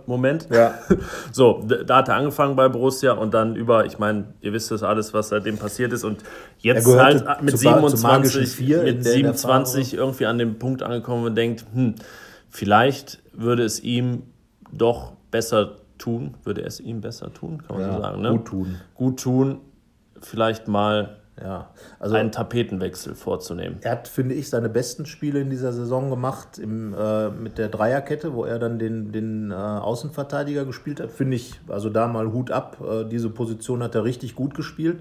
[0.07, 0.49] Moment.
[0.51, 0.75] Ja.
[1.33, 4.83] So, da hat er angefangen bei Borussia und dann über, ich meine, ihr wisst das
[4.83, 6.23] alles, was seitdem passiert ist und
[6.59, 11.65] jetzt halt mit zu, 27, zu mit 27 irgendwie an dem Punkt angekommen und denkt,
[11.73, 11.95] hm,
[12.49, 14.25] vielleicht würde es ihm
[14.73, 18.23] doch besser tun, würde es ihm besser tun, kann man ja, so sagen.
[18.23, 18.31] Ne?
[18.33, 18.77] Gut tun.
[18.95, 19.61] Gut tun,
[20.21, 23.79] vielleicht mal ja, also einen Tapetenwechsel vorzunehmen.
[23.83, 27.69] Er hat, finde ich, seine besten Spiele in dieser Saison gemacht im, äh, mit der
[27.69, 31.11] Dreierkette, wo er dann den, den äh, Außenverteidiger gespielt hat.
[31.11, 32.79] Finde ich, also da mal Hut ab.
[32.81, 34.99] Äh, diese Position hat er richtig gut gespielt.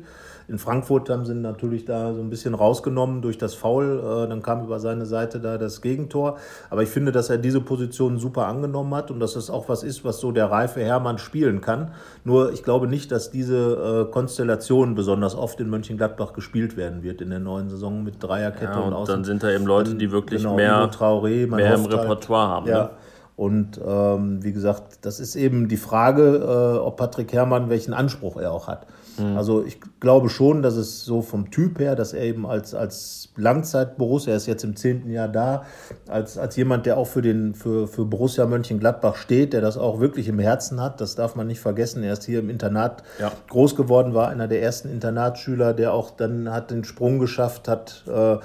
[0.49, 3.99] In Frankfurt haben sie ihn natürlich da so ein bisschen rausgenommen durch das Foul.
[3.99, 6.37] Äh, dann kam über seine Seite da das Gegentor.
[6.71, 9.83] Aber ich finde, dass er diese Position super angenommen hat und dass das auch was
[9.83, 11.91] ist, was so der reife Hermann spielen kann.
[12.23, 17.21] Nur ich glaube nicht, dass diese äh, Konstellation besonders oft in Mönchengladbach gespielt werden wird
[17.21, 20.11] in der neuen Saison mit Dreierkette ja, und, und Dann sind da eben Leute, die
[20.11, 22.67] wirklich genau, mehr, Traoré, mehr im halt, Repertoire haben.
[22.67, 22.83] Ja.
[22.83, 22.89] Ne?
[23.35, 28.35] Und ähm, wie gesagt, das ist eben die Frage, äh, ob Patrick Herrmann welchen Anspruch
[28.35, 28.85] er auch hat.
[29.19, 29.37] Mhm.
[29.37, 33.29] Also ich glaube schon, dass es so vom Typ her, dass er eben als, als
[33.35, 35.63] Langzeit-Borussia, er ist jetzt im zehnten Jahr da,
[36.07, 39.99] als, als jemand, der auch für, den, für, für Borussia Mönchengladbach steht, der das auch
[39.99, 42.03] wirklich im Herzen hat, das darf man nicht vergessen.
[42.03, 43.31] Er ist hier im Internat ja.
[43.49, 48.03] groß geworden, war einer der ersten Internatsschüler, der auch dann hat den Sprung geschafft, hat
[48.07, 48.37] äh,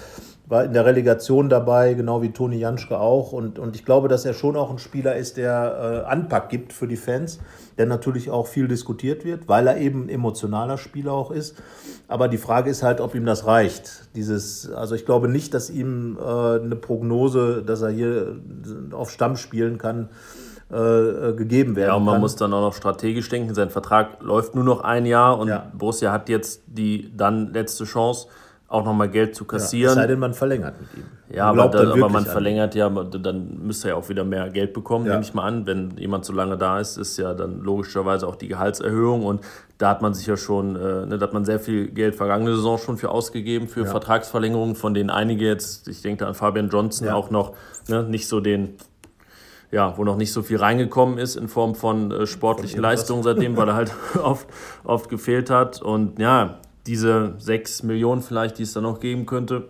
[0.46, 3.32] war in der Relegation dabei, genau wie Toni Janschke auch.
[3.32, 6.72] Und, und ich glaube, dass er schon auch ein Spieler ist, der äh, Anpack gibt
[6.74, 7.38] für die Fans,
[7.78, 11.56] der natürlich auch viel diskutiert wird, weil er eben ein emotionaler Spieler auch ist.
[12.08, 14.14] Aber die Frage ist halt, ob ihm das reicht.
[14.14, 18.36] Dieses, also ich glaube nicht, dass ihm äh, eine Prognose, dass er hier
[18.92, 20.10] auf Stamm spielen kann,
[20.70, 22.20] äh, äh gegeben werden Ja, und man kann.
[22.20, 23.54] muss dann auch noch strategisch denken.
[23.54, 25.70] Sein Vertrag läuft nur noch ein Jahr und ja.
[25.72, 28.28] Borussia hat jetzt die dann letzte Chance
[28.68, 29.84] auch nochmal Geld zu kassieren.
[29.84, 31.04] Ja, es sei denn, man verlängert mit ihm.
[31.34, 34.72] Ja, aber, dann, aber, man verlängert ja, dann müsste er ja auch wieder mehr Geld
[34.72, 35.12] bekommen, ja.
[35.12, 35.66] nehme ich mal an.
[35.66, 39.42] Wenn jemand so lange da ist, ist ja dann logischerweise auch die Gehaltserhöhung und
[39.78, 42.54] da hat man sich ja schon, äh, ne, da hat man sehr viel Geld vergangene
[42.54, 43.86] Saison schon für ausgegeben, für ja.
[43.86, 47.54] Vertragsverlängerungen, von denen einige jetzt, ich denke an Fabian Johnson, auch noch
[47.88, 48.76] ne, nicht so den
[49.70, 53.22] ja, wo noch nicht so viel reingekommen ist in Form von äh, sportlichen von Leistungen
[53.24, 53.92] seitdem, weil er halt
[54.22, 54.46] oft,
[54.84, 55.82] oft gefehlt hat.
[55.82, 59.68] Und ja, diese sechs Millionen vielleicht, die es da noch geben könnte,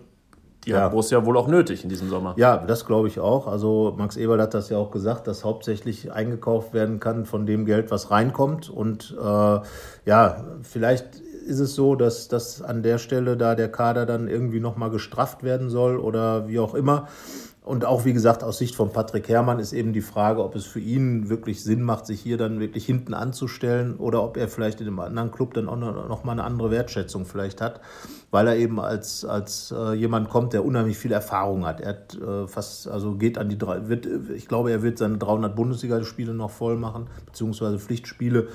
[0.65, 0.81] die ja.
[0.81, 2.33] hat Borussia wohl auch nötig in diesem Sommer.
[2.37, 3.47] Ja, das glaube ich auch.
[3.47, 7.65] Also Max Eberl hat das ja auch gesagt, dass hauptsächlich eingekauft werden kann von dem
[7.65, 8.69] Geld, was reinkommt.
[8.69, 9.59] Und äh,
[10.05, 14.59] ja, vielleicht ist es so, dass, dass an der Stelle da der Kader dann irgendwie
[14.59, 17.07] nochmal gestrafft werden soll oder wie auch immer.
[17.65, 20.65] Und auch wie gesagt, aus Sicht von Patrick Herrmann ist eben die Frage, ob es
[20.65, 24.81] für ihn wirklich Sinn macht, sich hier dann wirklich hinten anzustellen oder ob er vielleicht
[24.81, 27.81] in einem anderen Club dann auch noch mal eine andere Wertschätzung vielleicht hat,
[28.29, 31.81] weil er eben als, als äh, jemand kommt, der unheimlich viel Erfahrung hat.
[31.81, 35.17] Er hat äh, fast, also geht an die drei, wird, ich glaube, er wird seine
[35.17, 38.47] 300 Bundesligaspiele noch voll machen, beziehungsweise Pflichtspiele.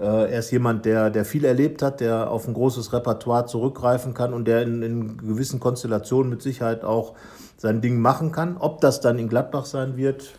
[0.00, 4.12] Äh, er ist jemand, der, der viel erlebt hat, der auf ein großes Repertoire zurückgreifen
[4.12, 7.14] kann und der in, in gewissen Konstellationen mit Sicherheit auch
[7.56, 8.56] sein Ding machen kann.
[8.56, 10.38] Ob das dann in Gladbach sein wird,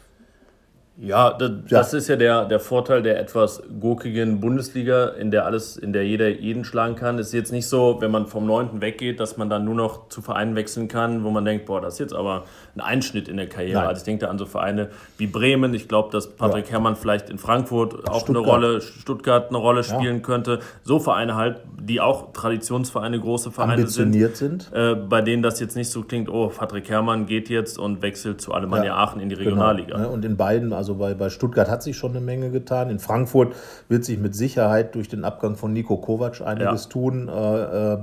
[0.99, 1.77] ja, das, ja.
[1.77, 6.05] das ist ja der, der Vorteil der etwas gurkigen Bundesliga, in der alles, in der
[6.07, 7.19] jeder jeden schlagen kann.
[7.19, 8.81] Ist jetzt nicht so, wenn man vom 9.
[8.81, 11.95] weggeht, dass man dann nur noch zu Vereinen wechseln kann, wo man denkt, boah, das
[11.95, 12.45] ist jetzt aber
[12.75, 13.79] ein Einschnitt in der Karriere.
[13.79, 13.87] Nein.
[13.87, 15.73] Also ich denke da an so Vereine wie Bremen.
[15.75, 16.73] Ich glaube, dass Patrick ja.
[16.73, 18.43] Herrmann vielleicht in Frankfurt auch Stuttgart.
[18.43, 20.21] eine Rolle, Stuttgart eine Rolle spielen ja.
[20.21, 20.59] könnte.
[20.83, 24.63] So Vereine halt, die auch Traditionsvereine, große Vereine Ambitioniert sind.
[24.63, 24.75] sind.
[24.75, 28.41] Äh, bei denen das jetzt nicht so klingt, oh, Patrick Herrmann geht jetzt und wechselt
[28.41, 29.49] zu Alemannia Aachen in die genau.
[29.49, 29.97] Regionalliga.
[29.97, 30.09] Genau.
[30.09, 32.89] Und in beiden, also also bei, bei Stuttgart hat sich schon eine Menge getan.
[32.89, 33.53] In Frankfurt
[33.89, 36.89] wird sich mit Sicherheit durch den Abgang von Nico Kovac einiges ja.
[36.89, 37.27] tun.
[37.27, 37.97] Äh, äh,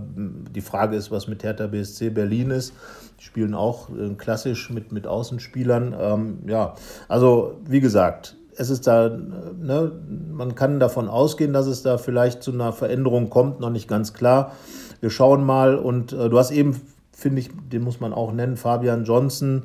[0.55, 2.75] die Frage ist, was mit Hertha BSC Berlin ist.
[3.19, 5.97] Die spielen auch äh, klassisch mit, mit Außenspielern.
[5.99, 6.75] Ähm, ja,
[7.09, 9.93] also wie gesagt, es ist da, ne,
[10.31, 14.13] man kann davon ausgehen, dass es da vielleicht zu einer Veränderung kommt, noch nicht ganz
[14.13, 14.53] klar.
[15.01, 16.83] Wir schauen mal und äh, du hast eben,
[17.13, 19.63] finde ich, den muss man auch nennen, Fabian Johnson.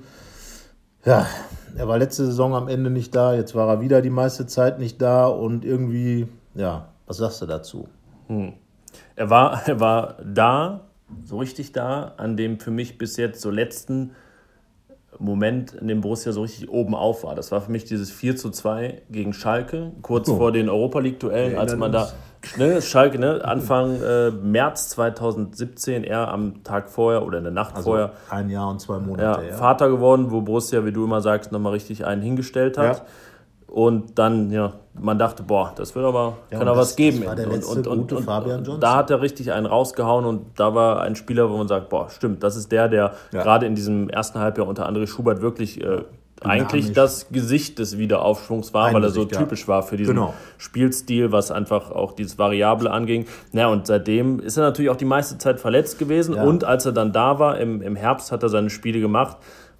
[1.05, 1.27] Ja,
[1.77, 4.79] er war letzte Saison am Ende nicht da, jetzt war er wieder die meiste Zeit
[4.79, 7.87] nicht da und irgendwie, ja, was sagst du dazu?
[8.27, 8.53] Hm.
[9.15, 10.81] Er, war, er war da,
[11.23, 14.11] so richtig da, an dem für mich bis jetzt so letzten
[15.17, 17.35] Moment, in dem Borussia so richtig oben auf war.
[17.35, 20.37] Das war für mich dieses 4 zu 2 gegen Schalke, kurz oh.
[20.37, 22.11] vor den Europa League-Duellen, als man da
[22.57, 23.41] Ne, Schalke, ne?
[23.43, 28.11] Anfang äh, März 2017, er am Tag vorher oder in der Nacht also vorher.
[28.29, 29.43] Ein Jahr und zwei Monate.
[29.43, 29.55] Ja, ja.
[29.55, 32.97] Vater geworden, wo Borussia, wie du immer sagst, nochmal richtig einen hingestellt hat.
[32.97, 33.05] Ja.
[33.67, 37.23] Und dann, ja, man dachte, boah, das wird aber, ja, kann aber was geben.
[37.23, 38.81] Das und, und, und, Fabian Johnson.
[38.81, 42.09] Da hat er richtig einen rausgehauen und da war ein Spieler, wo man sagt, boah,
[42.09, 46.03] stimmt, das ist der, der gerade in diesem ersten Halbjahr unter André Schubert wirklich äh,
[46.41, 50.33] eigentlich das Gesicht des Wiederaufschwungs war, weil er so typisch war für diesen genau.
[50.57, 53.25] Spielstil, was einfach auch dieses Variable anging.
[53.51, 56.35] Ja, und seitdem ist er natürlich auch die meiste Zeit verletzt gewesen.
[56.35, 56.43] Ja.
[56.43, 59.37] Und als er dann da war, im, im Herbst hat er seine Spiele gemacht,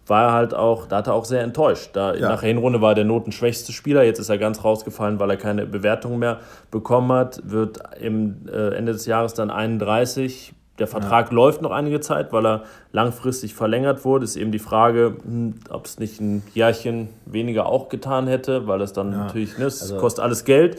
[0.10, 1.92] war er halt auch, da hat er auch sehr enttäuscht.
[1.94, 2.30] Da, ja.
[2.30, 5.38] Nach der Hinrunde war er der notenschwächste Spieler, jetzt ist er ganz rausgefallen, weil er
[5.38, 6.40] keine Bewertung mehr
[6.72, 11.36] bekommen hat, wird im äh, Ende des Jahres dann 31 der Vertrag ja.
[11.36, 14.26] läuft noch einige Zeit, weil er langfristig verlängert wurde.
[14.26, 18.80] Ist eben die Frage, hm, ob es nicht ein Jährchen weniger auch getan hätte, weil
[18.80, 19.20] das dann ja.
[19.20, 20.78] natürlich, ne, es also, kostet alles Geld.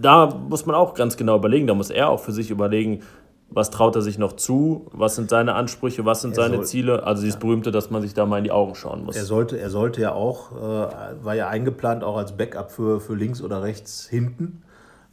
[0.00, 1.66] Da muss man auch ganz genau überlegen.
[1.66, 3.02] Da muss er auch für sich überlegen,
[3.50, 6.66] was traut er sich noch zu, was sind seine Ansprüche, was sind er seine soll,
[6.66, 7.02] Ziele.
[7.04, 7.40] Also dieses ja.
[7.40, 9.16] berühmte, dass man sich da mal in die Augen schauen muss.
[9.16, 13.14] Er sollte, er sollte ja auch, äh, war ja eingeplant auch als Backup für, für
[13.14, 14.62] links oder rechts hinten.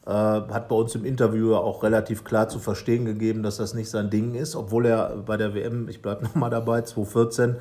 [0.06, 3.89] Äh, hat bei uns im Interview auch relativ klar zu verstehen gegeben, dass das nicht
[3.89, 7.56] sein Ding ist, obwohl er bei der WM, ich bleibe nochmal dabei, 2014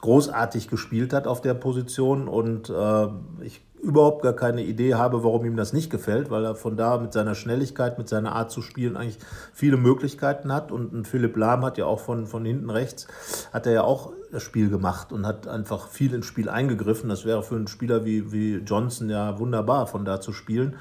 [0.00, 3.06] großartig gespielt hat auf der Position und äh,
[3.42, 6.98] ich überhaupt gar keine Idee habe, warum ihm das nicht gefällt, weil er von da
[6.98, 9.18] mit seiner Schnelligkeit, mit seiner Art zu spielen eigentlich
[9.52, 10.72] viele Möglichkeiten hat.
[10.72, 13.08] Und, und Philipp Lahm hat ja auch von, von hinten rechts,
[13.52, 17.08] hat er ja auch das Spiel gemacht und hat einfach viel ins Spiel eingegriffen.
[17.08, 20.76] Das wäre für einen Spieler wie, wie Johnson ja wunderbar, von da zu spielen.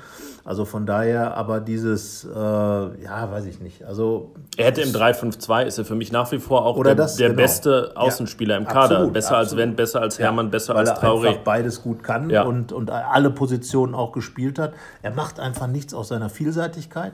[0.46, 3.84] Also von daher, aber dieses, äh, ja, weiß ich nicht.
[3.84, 7.16] Also er hätte im 3-5-2 ist er für mich nach wie vor auch der, das,
[7.16, 7.42] der genau.
[7.42, 8.96] beste Außenspieler ja, im Kader.
[8.96, 9.50] Absolut, besser absolut.
[9.52, 11.02] als Wendt, besser als Hermann, ja, besser als Traoré.
[11.02, 12.44] Weil er einfach beides gut kann ja.
[12.44, 14.74] und, und alle Positionen auch gespielt hat.
[15.02, 17.14] Er macht einfach nichts aus seiner Vielseitigkeit.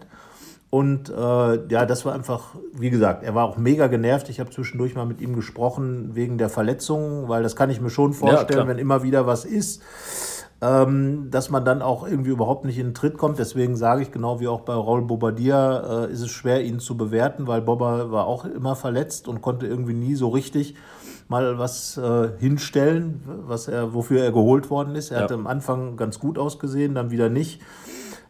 [0.76, 1.14] Und äh,
[1.70, 4.28] ja, das war einfach, wie gesagt, er war auch mega genervt.
[4.28, 7.90] Ich habe zwischendurch mal mit ihm gesprochen wegen der Verletzungen, weil das kann ich mir
[7.90, 9.82] schon vorstellen, ja, wenn immer wieder was ist,
[10.60, 13.40] ähm, dass man dann auch irgendwie überhaupt nicht in den Tritt kommt.
[13.40, 16.98] Deswegen sage ich, genau wie auch bei Raul Bobadilla, äh, ist es schwer, ihn zu
[16.98, 20.76] bewerten, weil Boba war auch immer verletzt und konnte irgendwie nie so richtig
[21.30, 25.12] mal was äh, hinstellen, was er, wofür er geholt worden ist.
[25.12, 25.24] Er ja.
[25.24, 27.62] hat am Anfang ganz gut ausgesehen, dann wieder nicht.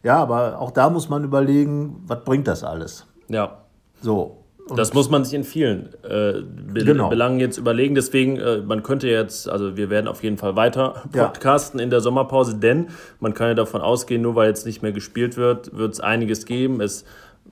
[0.06, 3.08] Ja, aber auch da muss man überlegen, was bringt das alles?
[3.28, 3.64] Ja.
[4.02, 4.44] So.
[4.70, 7.10] Und das muss man sich in vielen äh, Be genau.
[7.10, 7.96] Belangen jetzt überlegen.
[7.96, 11.84] Deswegen, äh, man könnte jetzt, also wir werden auf jeden Fall weiter podcasten ja.
[11.84, 12.90] in der Sommerpause, denn
[13.20, 16.46] man kann ja davon ausgehen, nur weil jetzt nicht mehr gespielt wird, wird es einiges
[16.46, 16.82] geben.
[16.82, 17.04] Es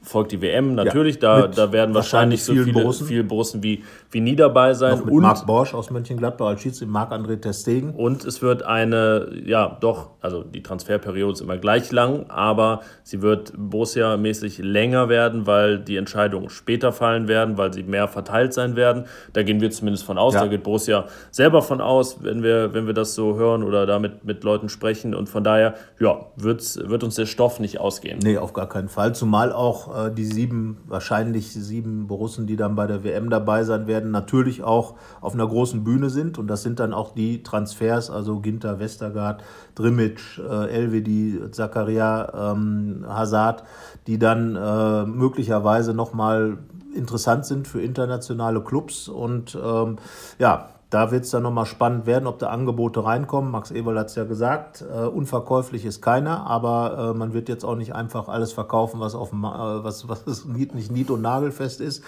[0.03, 1.15] folgt die WM natürlich.
[1.15, 3.07] Ja, da, da werden wahrscheinlich, so viele Borussen.
[3.07, 4.97] viele Borussen wie, wie nie dabei sein.
[4.97, 7.95] Noch mit und, Marc Borsch aus Mönchengladbach als Schiedsrichter, Marc-André Testegen.
[7.95, 13.21] Und es wird eine, ja doch, also die Transferperiode ist immer gleich lang, aber sie
[13.21, 18.75] wird Borussia-mäßig länger werden, weil die Entscheidungen später fallen werden, weil sie mehr verteilt sein
[18.75, 19.05] werden.
[19.31, 20.33] Da gehen wir zumindest von aus.
[20.33, 20.41] Ja.
[20.41, 24.25] Da geht Borussia selber von aus, wenn wir, wenn wir das so hören oder damit
[24.25, 25.15] mit Leuten sprechen.
[25.15, 28.19] Und von daher, ja, wird's, wird uns der Stoff nicht ausgehen.
[28.21, 29.15] Nee, auf gar keinen Fall.
[29.15, 33.87] Zumal auch äh, die sieben, wahrscheinlich sieben Borussen, die dann bei der WM dabei sein
[33.87, 36.37] werden, natürlich auch auf einer großen Bühne sind.
[36.37, 39.43] Und das sind dann auch die Transfers, also Ginter, Westergaard,
[39.75, 43.63] Drimic, äh, Elvedi, Zakaria, ähm, Hazard,
[44.07, 46.57] die dann äh, möglicherweise nochmal
[46.93, 49.07] interessant sind für internationale Clubs.
[49.07, 49.97] Und ähm,
[50.39, 53.49] ja, da wird es dann nochmal spannend werden, ob da Angebote reinkommen.
[53.49, 57.65] Max Eberl hat es ja gesagt, äh, unverkäuflich ist keiner, aber äh, man wird jetzt
[57.65, 61.81] auch nicht einfach alles verkaufen, was, auf, äh, was, was nicht, nicht nied- und nagelfest
[61.81, 62.03] ist.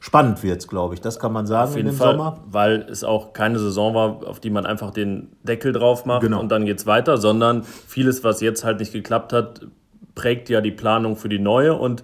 [0.00, 2.38] Spannend wird es, glaube ich, das kann man sagen auf jeden in dem Fall, Sommer.
[2.50, 6.40] Weil es auch keine Saison war, auf die man einfach den Deckel drauf macht genau.
[6.40, 9.60] und dann geht es weiter, sondern vieles, was jetzt halt nicht geklappt hat,
[10.16, 12.02] prägt ja die Planung für die neue und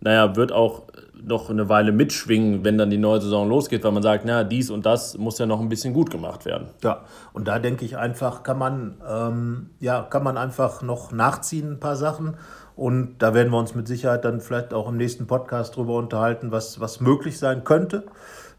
[0.00, 0.87] naja, wird auch
[1.22, 4.70] noch eine Weile mitschwingen, wenn dann die neue Saison losgeht, weil man sagt, na, dies
[4.70, 6.68] und das muss ja noch ein bisschen gut gemacht werden.
[6.82, 7.02] Ja,
[7.32, 11.80] und da denke ich einfach, kann man, ähm, ja, kann man einfach noch nachziehen, ein
[11.80, 12.36] paar Sachen.
[12.76, 16.52] Und da werden wir uns mit Sicherheit dann vielleicht auch im nächsten Podcast drüber unterhalten,
[16.52, 18.04] was, was möglich sein könnte.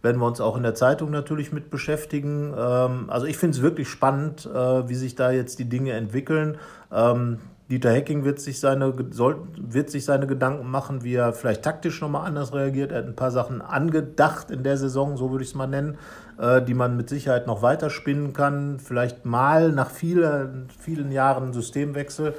[0.02, 2.54] Werden wir uns auch in der Zeitung natürlich mit beschäftigen.
[2.58, 6.58] Ähm, also ich finde es wirklich spannend, äh, wie sich da jetzt die Dinge entwickeln.
[6.92, 7.40] Ähm,
[7.70, 12.02] Dieter Hecking wird sich seine, soll, wird sich seine Gedanken machen, wie er vielleicht taktisch
[12.02, 12.92] nochmal anders reagiert.
[12.92, 15.98] Er hat ein paar Sachen angedacht in der Saison, so würde ich es mal nennen,
[16.40, 18.80] äh, die man mit Sicherheit noch weiter spinnen kann.
[18.80, 22.34] Vielleicht mal nach vielen, vielen Jahren Systemwechsel.